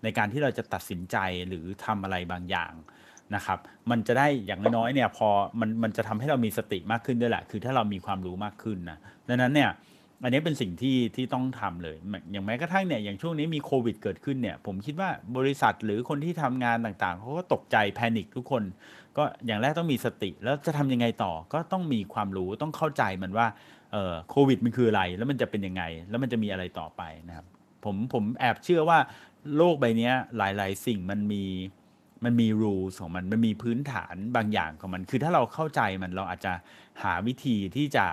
[0.02, 1.16] ในการที่เราจะตัดสินใจ
[1.48, 2.72] หรือทำอะไรบางอย่าง
[3.34, 3.58] นะครับ
[3.90, 5.28] มันจะได้อย่างน้อยเนี่ยพอ
[5.60, 9.70] มันมันจะทำให้เรามีสติมากขึ้นด้วยแหละ คือถ้าเรามีความรู้มากขึ้นนะดังนั้นเนี่ย
[10.24, 11.96] อันนี้เป็นสิ่งที่ที่ต้องทำเลย
[12.32, 18.62] อย่างแม้กระทั่งเนี่ยอย่างช่วงนี้มีโควิดเกิดขึ้นเนี่ย ผมคิดว่าบริษัทหรือคนที่ทำงานต่างๆเขาก็ตกใจแพนิคทุกคน
[19.16, 23.46] ก็อย่างแรกต้องมีสติ แล้วจะทำยังไงต่อก็ต้องมีความรู้ต้องเข้าใจมันว่า
[23.92, 27.46] เอ่อโควิดมันคืออะไร แล้วมันจะเป็นยังไง แล้วมันจะมีอะไรต่อไปนะครับ
[27.84, 28.98] ผมผมแอบเชื่อว่า
[29.56, 31.44] โลกใบนี้หลาย ๆ สิ่งมันมี
[32.24, 36.52] มันมี rules ของมันมันมีพื้นฐานบางอย่างของมัน คือถ้าเราเข้าใจมันเราอาจจะ
[37.02, 38.06] หาวิธีที่จะ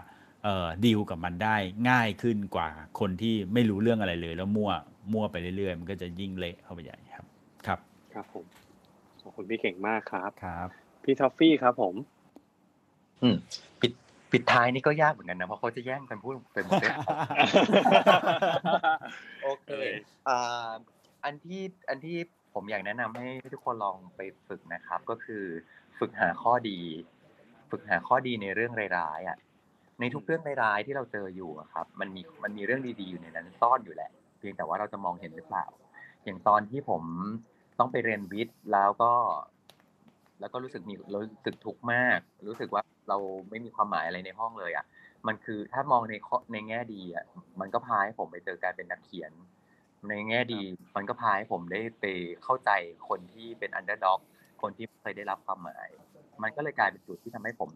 [0.44, 1.56] เอ่อดีลกับมันได้
[1.90, 4.72] ง่ายขึ้นกว่าคนที่ไม่รู้เรื่องอะไรเลย แล้วมั่ว
[5.14, 7.26] มั่วไปเรื่อยๆ มันก็จะยิ่งเละเข้าไปใหญ่ครับ
[7.66, 7.80] ครับ
[8.14, 8.46] ครับผม
[9.22, 10.68] ขอบคุณพี่เก่งมากครับครับ
[11.04, 11.96] พี่ทอฟฟี่ครับผม
[13.22, 13.36] อืม
[13.82, 13.92] ปิด
[14.32, 16.96] ปิดท้ายนี่ก็ยากเหมือนกันนะเพราะเขาจะแย่งกันพูดเป็นหมดเลย
[19.44, 19.70] โอเค
[20.28, 20.72] อ่า
[21.24, 22.18] อันที่อันที่
[22.54, 25.44] ผมอยากแนะนำให้ทุกคนลองไปฝึกนะครับ ก็คือ
[26.00, 26.80] ฝึกหาข้อดี
[27.72, 29.38] ฝึกหาข้อดีในเรื่องร้ายๆอะ
[30.00, 35.66] ในทุกเรื่องร้ายๆที่เราเจออยู่ครับ มันมีมันมีเรื่องดีๆอยู่ในนั้นซ่อนอยู่แหละ เพียงแต่ว่าเราจะมองเห็นหรือเปล่า
[36.26, 37.04] อย่างตอนที่ผม
[37.80, 39.14] ต้องไปเรียนวิทย์แล้วก็
[40.40, 43.18] แล้วก็รู้สึกมีรู้สึกทุกข์มาก รู้สึกว่าเรา
[43.50, 44.86] ไม่มีความหมายอะไรในห้องเลย อะ
[45.28, 46.14] มันคือถ้ามองใน
[46.54, 47.26] ในแง่ดีอะ
[47.60, 49.32] มันก็พาให้ผมไปเจอการเป็นนักเขียน
[50.08, 50.62] ในแง่ดี
[50.96, 52.06] มันก็พาให้ผมได้ไป
[52.44, 52.72] เข้าใจ
[53.10, 54.20] คนที่เป็น underdog
[54.62, 55.88] คนที่ไม่เคยได้รับความหมาย
[56.44, 57.70] มันก็เลยกลายเป็นจุดที่ทำให้ผม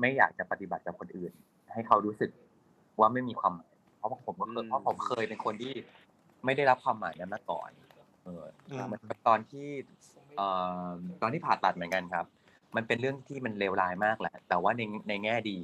[0.00, 1.32] ไม่อยากจะปฏิบัติกับคนอื่น
[1.72, 2.30] ให้เขารู้สึก
[3.00, 5.74] ว่าไม่มีความหมาย เพราะว่าผมก็เคยอืมเพราะผมเคยเป็นคนที่
[6.44, 7.70] ไม่ได้รับความหมายนั้นมาก่อน
[8.24, 9.68] เอออืมเหมือนกับตอนที่
[10.36, 10.46] เอ่
[10.86, 10.90] อ
[11.22, 12.26] ตอนที่ผ่าตัดเหมือนกันครับ
[12.76, 15.58] มันเป็นเรื่องที่มันเลวร้ายมากแหละ แต่ว่าในในแง่ดี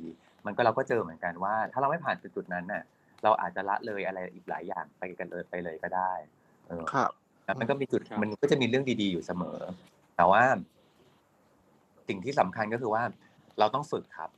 [0.47, 2.83] มันก็เราก็เจอเหมือนกันว่า ถ้าเราไม่ผ่านจุดๆนั้นน่ะ
[3.25, 6.13] เราอาจจะละเลยอะไรอีกหลายอย่างไปกันเลยไปเลยก็ได้
[6.69, 7.11] เออครับ
[7.45, 9.59] แล้วมันก็มีจุดครับมันก็จะมีเรื่องดีๆอยู่เสมอ
[10.17, 10.43] แต่ว่า
[12.09, 13.03] สิ่งที่สำคัญก็คือว่า
[13.59, 14.31] เราต้องฝึกครับ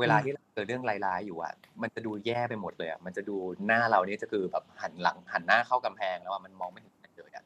[0.00, 3.36] เวลาที่เราเจอเรื่องร้ายๆอยู่อะ มันจะดูแย่ไปหมดเลยอะมันจะดู
[3.66, 7.44] หน้าเรานี่จะคือแบบหันหลังหันหน้าเข้ากำแพงแล้วอะมันมองไม่เห็นอะไรเลยอะ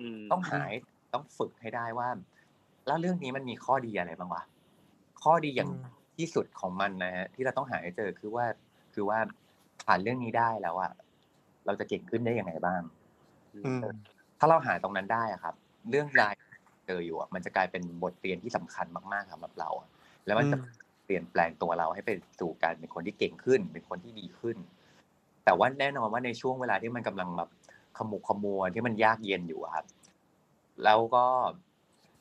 [0.00, 0.72] อืมต้องหาย
[1.14, 2.08] ต้องฝึกให้ได้ว่า
[2.86, 4.42] แล้วเรื่องนี้มันมีข้อดีอะไรบ้างวะ
[5.22, 5.80] ข้อดีอย่างอืม
[6.18, 8.44] ที่สุดของมันนะฮะที่เราต้องหาให้เจอคือว่า
[8.94, 9.18] คือว่า
[9.86, 10.92] ผ่านเรื่องนี้ได้แล้วอะ
[11.66, 12.82] เราจะเก่งขึ้นได้ยังไงบ้าง
[13.54, 13.88] อืม
[14.38, 15.54] ถ้าเราหาตรงนั้นได้อะครับ
[15.90, 16.34] เรื่องราย
[16.86, 19.88] เจออยู่อะมันจะกลายเป็นบทเรียนที่สำคัญมากๆสำหรับเราอะ
[20.26, 22.10] แล้วมันจะอืมเปลี่ยนแปลงตัวเราให้ไป
[22.40, 24.56] สู่การเป็นคนที่เก่งขึ้น เป็นคนที่ดีขึ้น
[25.44, 27.50] แต่ว่าแน่นอนว่าในช่วงเวลาที่มันกำลังแบบ
[27.98, 29.86] ขมุกขมัวที่มันยากเย็นอยู่อะครับ
[30.84, 31.24] แล้วก็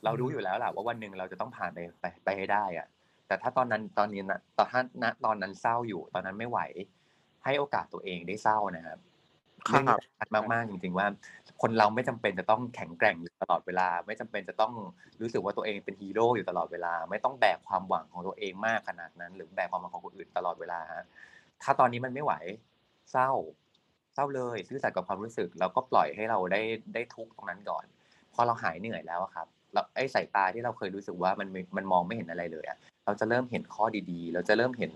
[0.04, 2.88] เรารู้อยู่แล้วแหละว่าวันหนึ่งเราจะต้องผ่านไปไปไปให้ได้อะ
[3.28, 6.60] แต่ถ้าตอนนั้นตอนนี้นะตอนถ้าณตอนนั้นเศร้าอยู่ ตอนนั้นไม่ไหว
[7.48, 9.00] ให้โอกาสตัวเองได้เศร้านะครับ
[9.68, 11.08] คเรื่องรันี้บสำคัญมากๆจริงๆว่า
[11.62, 14.74] คนเราไม่จำเป็นจะต้องแข็งแกร่งอยู่ตลอดเวลา ไม่จำเป็นจะต้อง
[15.22, 21.06] รู้สึกว่าตัวเองเป็นฮีโร่อยู่ตลอดเวลา ไม่ต้องแบกความหวังของตัวเองมากขนาดนั้น หรือแบกความหวังของคนอื่นตลอดเวลาฮะ
[21.64, 22.34] ถ้าตอนนี้มันไม่ไหว
[23.12, 23.32] เศร้า
[24.16, 26.62] เศร้าเลยซื่อสัตย์กับความรู้สึกแล้วก็ปล่อยให้เราได้
[26.94, 27.86] ได้ทุกข์ตรงนั้นก่อน
[28.34, 34.92] พอเราหายเหนื่อยแล้วอะครับเราไอ้สายตาที่เราเคยรู้สึกว่ามันมันมองไม่เห็นอะไรเลยอะเราจะเริ่มเห็นข้อดีๆ เราจะเริ่มเห็น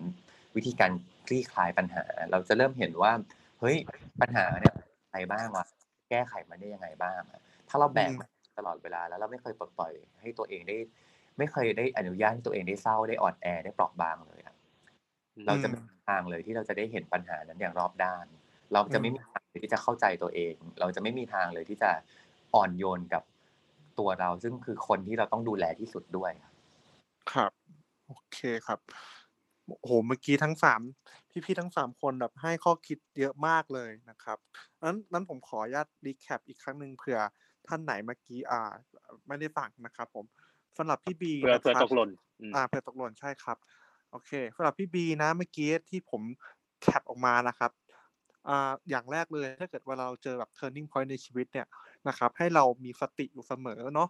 [0.55, 0.91] วิธีการ
[1.25, 3.11] คลี่คลายปัญหา เราจะเริ่มเห็นว่า
[3.59, 3.77] เฮ้ย
[4.21, 4.73] ปัญหาเนี่ย
[5.07, 5.65] อะไรบ้างวะ
[6.09, 7.21] แก้ไขมันได้ยังไงบ้าง
[7.69, 8.11] ถ้าเราแบก
[8.57, 10.77] ตลอดเวลาแล้วเราไม่เคยปลดปล่อยให้ตัวเองได้
[11.37, 14.55] ไม่เคยได้อนุญาตให้ตัวเองได้เศร้าได้อ่อนแอได้เปราะบางเลยอะ
[15.47, 18.25] เราจะไม่มีทางเลยที่เราจะได้เห็นปัญหานั้นอย่างรอบด้าน
[18.73, 21.91] เราจะไม่มีทางที่จะเข้าใจตัวเอง เราจะไม่มีทางเลยที่จะ
[22.55, 23.23] อ่อนโยนกับ
[23.99, 26.31] ตัวเราซึ่งคือคนที่เราต้องดูแลที่สุดด้วย
[27.33, 27.51] ครับ
[28.07, 28.79] โอเคครับ
[29.79, 30.81] โอ้โหเมื่อกี้ทั้งสาม
[31.45, 34.37] พี่ๆทั้งสามคนแบบให้ข้อคิดเยอะมากเลยนะครับ
[34.83, 37.19] นั้นนั้นผมขออนุญาตรีแคปอีกครั้งหนึ่งเผื่อ
[37.67, 38.71] ท่านไหนเมื่อกี้อ่า
[39.27, 40.25] ไม่ได้ฟังนะครับ ผม
[40.77, 42.09] สำหรับพี่บีเพื่อนะเพื่อครัตบกหล่น
[42.41, 43.57] อืมอ่าเผื่อตกหล่นใช่ครับ
[44.11, 46.21] โอเคสำหรับพี่บีนะเมื่อกี้ที่ผม
[46.81, 47.71] cap ออกมานะครับ
[48.47, 51.67] อ่าอย่างแรกเลยถ้าเกิดว่าเราเจอแบบ turning point ในชีวิตเนี่ย
[52.07, 54.09] นะครับ ให้เรามีสติอยู่เสมอเนาะ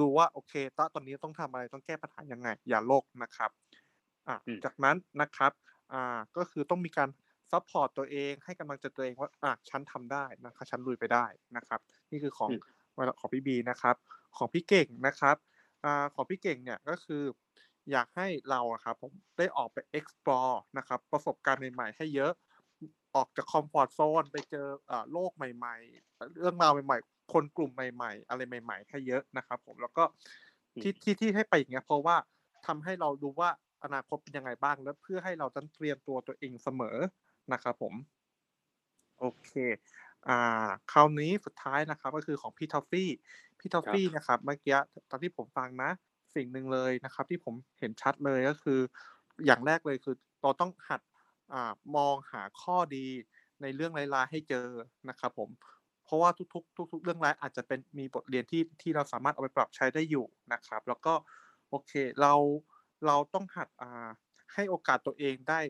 [0.00, 3.50] ดูว่าโอเคตอนตอนนี้ต้องทำอะไรต้องแก้ปัญหายังไง อย่าล่กนะครับ
[4.28, 5.52] อ่าอืมจากนั้นนะครับ
[5.92, 7.10] อ่าก็คือต้องมีการ
[7.52, 12.52] support ตัวเองให้กำลังใจตัวเองว่าอะฉันทำได้นะครับฉันลุยไปได้นะครับ นี่คือของ
[13.20, 13.96] ของพี่บีนะครับ
[14.36, 15.36] ของพี่เก่งนะครับ
[15.84, 17.22] อ่าของพี่เก่งเนี่ยก็คือ
[17.92, 22.32] อยากให้เราอะครับผมได้ออกไป explore นะครับ ประสบการณ์ใหม่ๆ ให้เยอะ
[23.14, 30.04] ออกจากคอมฟอร์ z โซนไปเจออ่าโลกใหม่ ๆ เรื่องราวใหม่ ๆ คนกลุ่มใหม่ ๆ อะไรใหม่ ๆ ให้เยอะนะครับ ผมแล้วก็
[30.80, 32.16] ที่ที่ที่ให้ไปอย่างเงี้ยเพราะว่า
[32.66, 33.50] ทำให้เรารู้ว่า
[33.84, 36.96] อนาคตเป็นยังไงบ้างแล้วเพื่อให้เราต้องเตรียมตัวตัวเองเสมอ
[37.52, 37.94] นะครับผม
[39.18, 39.50] โอเค
[40.28, 43.10] อ่า คราวนี้สุดท้ายนะครับ ก็คือของพี่ทอฟฟี่
[43.58, 44.76] พี่ทอฟฟี่นะครับเมื่อกี้
[45.10, 45.90] ตอนที่ผมฟังนะ
[46.34, 48.80] สิ่งหนึ่งเลยนะครับ ที่ผมเห็นชัดเลยก็คือ
[49.46, 51.00] อย่างแรกเลยคือเราต้องหัด
[51.52, 53.06] อ่ามองหาข้อดี
[53.62, 54.68] ในเรื่องร้ายๆให้เจอ
[55.08, 55.50] นะครับผม
[56.04, 61.14] เพราะว่าทุกๆ ทุก ๆ เรื่องร้ายอาจจะเป็นมีบทเรียนที่ที่เราสามารถเอาไปปรับใช้ได้อยู่นะครับ แล้วก็
[61.70, 62.34] โอเค เรา
[63.06, 64.08] เราต้องหัดอ่า
[64.54, 65.60] ให้โอกาสตัวเองได้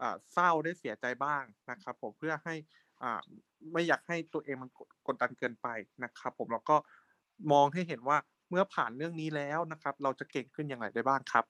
[0.00, 2.54] อ่าเศร้าได้เสียใจบ้างนะครับผมเพื่อให้
[3.02, 3.20] อ่า
[3.72, 5.68] ไม่อยากให้ตัวเองมันกดกดดันเกินไป
[6.04, 6.76] นะครับ ผมแล้วก็
[7.52, 8.18] มองให้เห็นว่า
[8.50, 11.44] เมื่อผ่านเรื่องนี้แล้วนะครับ เราจะเก่งขึ้นอย่างไรได้บ้างครับ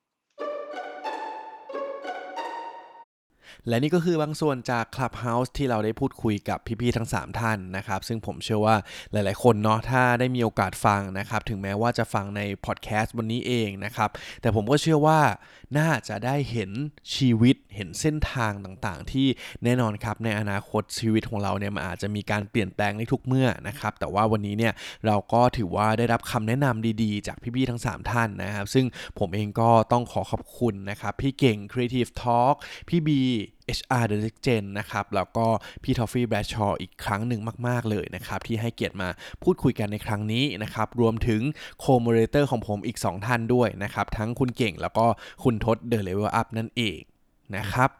[3.68, 8.76] และนี่ก็คือบางส่วนจาก Clubhouse ที่เราได้พูดคุยกับพี่ๆทั้ง 3 ท่านนะครับ ซึ่งผมเชื่อว่า
[9.12, 14.10] หลายๆ คนเนาะถ้าได้มีโอกาสฟังนะครับ ถึงแม้ว่าจะฟังในพอดแคสต์วันนี้เองนะครับ
[14.40, 15.20] แต่ผมก็เชื่อว่า
[15.78, 16.70] น่าจะได้เห็น
[17.14, 19.26] ชีวิตเห็นเส้นทางต่างๆ ที่
[19.64, 24.72] แน่นอนครับในอนาคตชีวิตของเราเนี่ยมันอาจจะมีการเปลี่ยนแปลงในทุกเมื่อนะครับ แต่ว่าวันนี้เนี่ย
[25.06, 28.86] เราก็ถือว่าได้รับคำแนะนำดีๆ จากพี่ๆทั้ง 3 ท่านนะครับ ซึ่ง
[29.18, 32.54] ผมเองก็ต้องขอขอบคุณนะครับ พี่เก่ง Creative Talk
[32.88, 33.22] พี่บี
[33.78, 35.46] HR The Next Gen นะครับ แล้วก็
[35.82, 39.08] พี่ทอฟฟี่แบรชออีกครั้งหนึ่งมาก ๆ เลยนะครับ ที่ให้เกียรติมา
[39.42, 41.40] พูดคุยกันในครั้งนี้นะครับ รวมถึง
[41.80, 45.06] co-moderator ของผมอีก 2 ท่านด้วยนะครับ ทั้งคุณเก่งแล้วก็
[45.44, 47.00] คุณทศ The Level Up นั่นเอง
[47.56, 47.90] นะครับ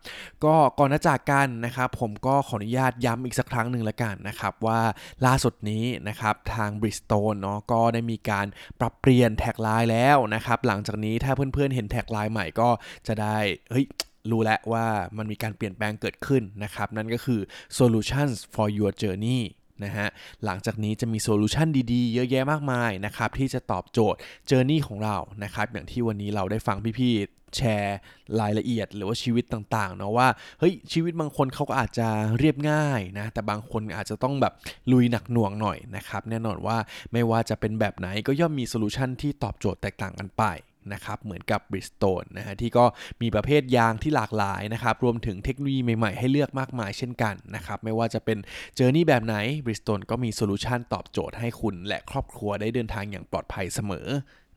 [0.45, 4.81] ก็ก่อนจะจากกันนะครับผมก็ขออนุญาตย้ำอีกสักครั้งหนึ่งละกันนะครับว่า
[5.27, 8.47] ล่าสุดนี้นะครับทาง Bridgestone เนาะก็ได้มีการ
[8.81, 12.69] ปรับเปลี่ยน tagline แล้วนะครับหลังจากนี้ถ้าเพื่อนๆเห็น tagline ใหม่ก็
[13.07, 13.37] จะได้
[13.71, 13.87] เฮ้ย
[14.31, 14.87] รู้แล้วว่า
[15.19, 17.41] มันมีการเปลี่ยนแปลงเกิดขึ้นนะครับ นั่นก็คือ
[17.79, 19.43] solutions for your journey
[19.85, 20.09] นะฮะ
[20.45, 24.19] หลังจากนี้จะมี solution ดีๆ เยอะแยะมากมายนะครับที่จะตอบโจทย์
[24.51, 27.99] journey ของเรานะครับอย่างที่วันนี้เราได้ฟังพี่ๆแชร์
[28.41, 32.09] รายละเอียด หรือว่าชีวิตต่างๆเนาะว่าเฮ้ยชีวิตบางคนเขาก็อาจจะ
[32.39, 34.53] เรียบง่ายนะแต่บางคนอาจจะต้องแบบ
[34.93, 36.77] ลุยหนักหน่วงหน่อยนะครับแน่นอนว่า
[37.13, 40.45] ไม่ว่าจะเป็นแบบไหนก็ย่อมมี solution ที่ตอบโจทย์แตกต่างกันไป
[40.93, 42.85] นะครับเหมือนกับ Bridgestone นะฮะที่ก็
[43.23, 48.39] มีประเภทยางที่หลากหลายนะครับรวมถึงเทคโนโลยีใหม่ๆ ให้เลือกมากมายเช่นกันนะครับไม่ว่าจะเป็น
[48.77, 54.09] journey แบบไหน Bridgestone ก็มี solution ตอบโจทย์ให้คุณและครอบครัวได้เดินทางอย่างปลอดภัยเสมอ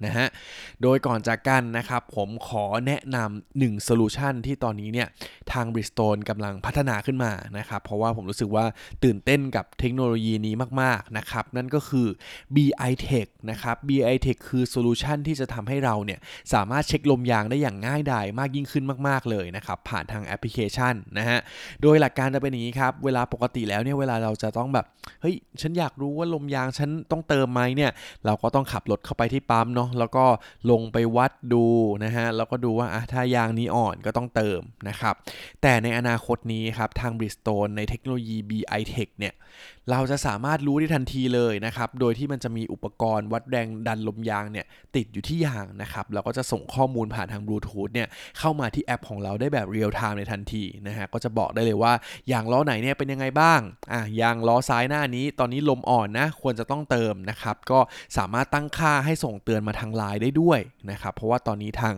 [0.06, 0.28] นะฮะ
[0.82, 5.08] โดยก่อนจากกันนะครับ ผมขอแนะนำ1 solution ที่ตอนนี้เนี่ย
[5.52, 8.66] ทาง Bridgestone กำลังพัฒนาขึ้นมานะครับ เพราะว่าผมรู้สึกว่า
[9.04, 12.08] ตื่นเต้นกับเทคโนโลยีนี้มาก ๆ นะครับ นั่นก็คือ
[12.56, 16.20] BI Tech นะครับ BI Tech คือ solution ที่จะทำให้เราเนี่ย
[16.54, 21.40] สามารถเช็คลมยางได้อย่างง่ายดายมากยิ่งขึ้นมาก ๆ เลยนะครับ ผ่านทางแอปพลิเคชันนะฮะ
[21.82, 24.86] โดยหลักการจะเป็นอย่างนี้ครับ เวลาปกติแล้วเนี่ยเวลาเราจะต้องแบบ
[25.22, 27.92] เฮ้ยฉันอยากรู้ว่าลมยางฉันต้องเติมไหมเนี่ย
[28.26, 30.26] เราก็ต้องขับรถเข้าไปที่ปั๊มเนาะแล้วก็
[30.72, 31.66] ลงไปวัดดู
[32.04, 35.16] นะฮะแล้วก็ดูว่าอะถ้ายางนี้อ่อนก็ต้องเติมนะครับ
[35.62, 39.34] แต่ในอนาคตนี้ครับทาง Bridgestone ในเทคโนโลยี BI Tech เนี่ย
[39.92, 44.66] เราจะสามารถรู้ได้ทันทีเลยนะครับ โดยที่มันจะมีอุปกรณ์วัดแรงดันลมยางเนี่ย
[44.96, 48.08] ติดอยู่ที่ยางนะครับแล้วก็จะส่งข้อมูลผ่านทางบลูทูธเนี่ย
[48.40, 51.94] เข้ามาที่แอปของเราได้แบบ real time ในทันทีนะฮะ ก็จะบอกได้เลยว่า
[52.32, 53.60] ยางล้อไหนเนี่ยเป็นยังไงบ้าง
[53.94, 57.80] อะยางล้อซ้ายหน้านี้ ตอนนี้ลมอ่อนนะ ควรจะต้องเติมนะครับ ก็
[58.18, 60.60] สามารถตั้งค่าให้ส่งเตือนมาทางไลน์ได้ด้วย
[60.92, 61.94] นะครับ เพราะว่าตอนนี้ทาง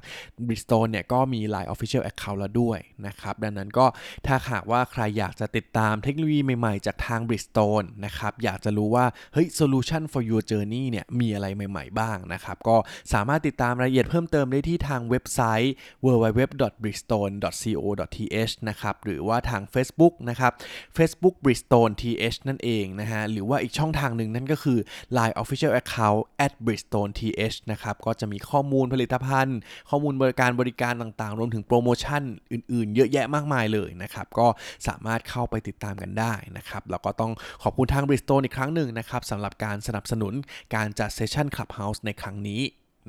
[0.47, 3.85] Bridgestone เนี่ยก็มี Line Official Account แล้วด้วยนะครับ ดังนั้นก็
[4.27, 12.75] ถ้าหากว่าใครอยากจะติดตามเทคโนโลยีใหม่ๆ จากทาง Bridgestone คนนะครับ อยากจะรู้ว่า เฮ้ย solution for your journey เนี่ย มีอะไรใหม่ ๆ บ้างนะครับ ก็
[13.13, 15.73] สามารถติดตามรายละเอียดเพิ่มเติมได้ที่ทางเว็บไซต์
[16.05, 20.51] www.bridgestone.co.th นะครับ หรือว่าทาง Facebook นะครับ
[20.97, 24.80] Facebook Bridgestone th นั่นเองนะฮะ หรือว่าอีกช่องทางหนึ่งนั่นก็คือ
[25.17, 29.57] Line Official Account at Bridgestone th นะครับ ก็จะมีข้อมูลผลิตภัณฑ์
[29.89, 32.21] ข้อมูลบริการบริการต่างๆ รวมถึงโปรโมชั่น
[32.51, 34.47] อื่น ๆ เยอะแยะมากมายเลยนะครับ ก็
[34.88, 37.32] สามารถเข้าไปติดตามกันได้นะครับ แล้วก็ต้อง
[37.63, 40.34] ขอบอบคุณทาง Bridgestone อีกครั้งหนึ่งนะครับสำหรับการสนับสนุน
[40.76, 42.61] การจัดเซสชั่น Clubhouse ในครั้งนี้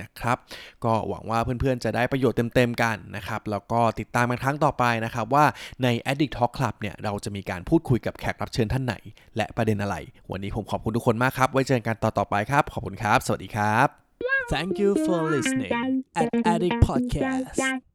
[0.02, 0.38] นะครับ
[0.84, 5.44] ก็หวังว่าเพื่อนๆ จะได้ประโยชน์เต็มๆ กันนะครับ แล้วก็ติดตามกันครั้งต่อไปนะครับ ว่า
[5.82, 8.94] ใน Addict Talk Club เนี่ย เราจะมีการพูดคุยกับแขกรับเชิญท่านไหน
[9.36, 9.96] และประเด็นอะไร
[10.30, 13.88] วันนี้ผมขอบคุณทุกคนมากครับ ไว้เจอกันต่อๆไปครับ ขอบคุณครับ สวัสดีครับ
[14.52, 17.89] Thank you for listening at Addict Podcast.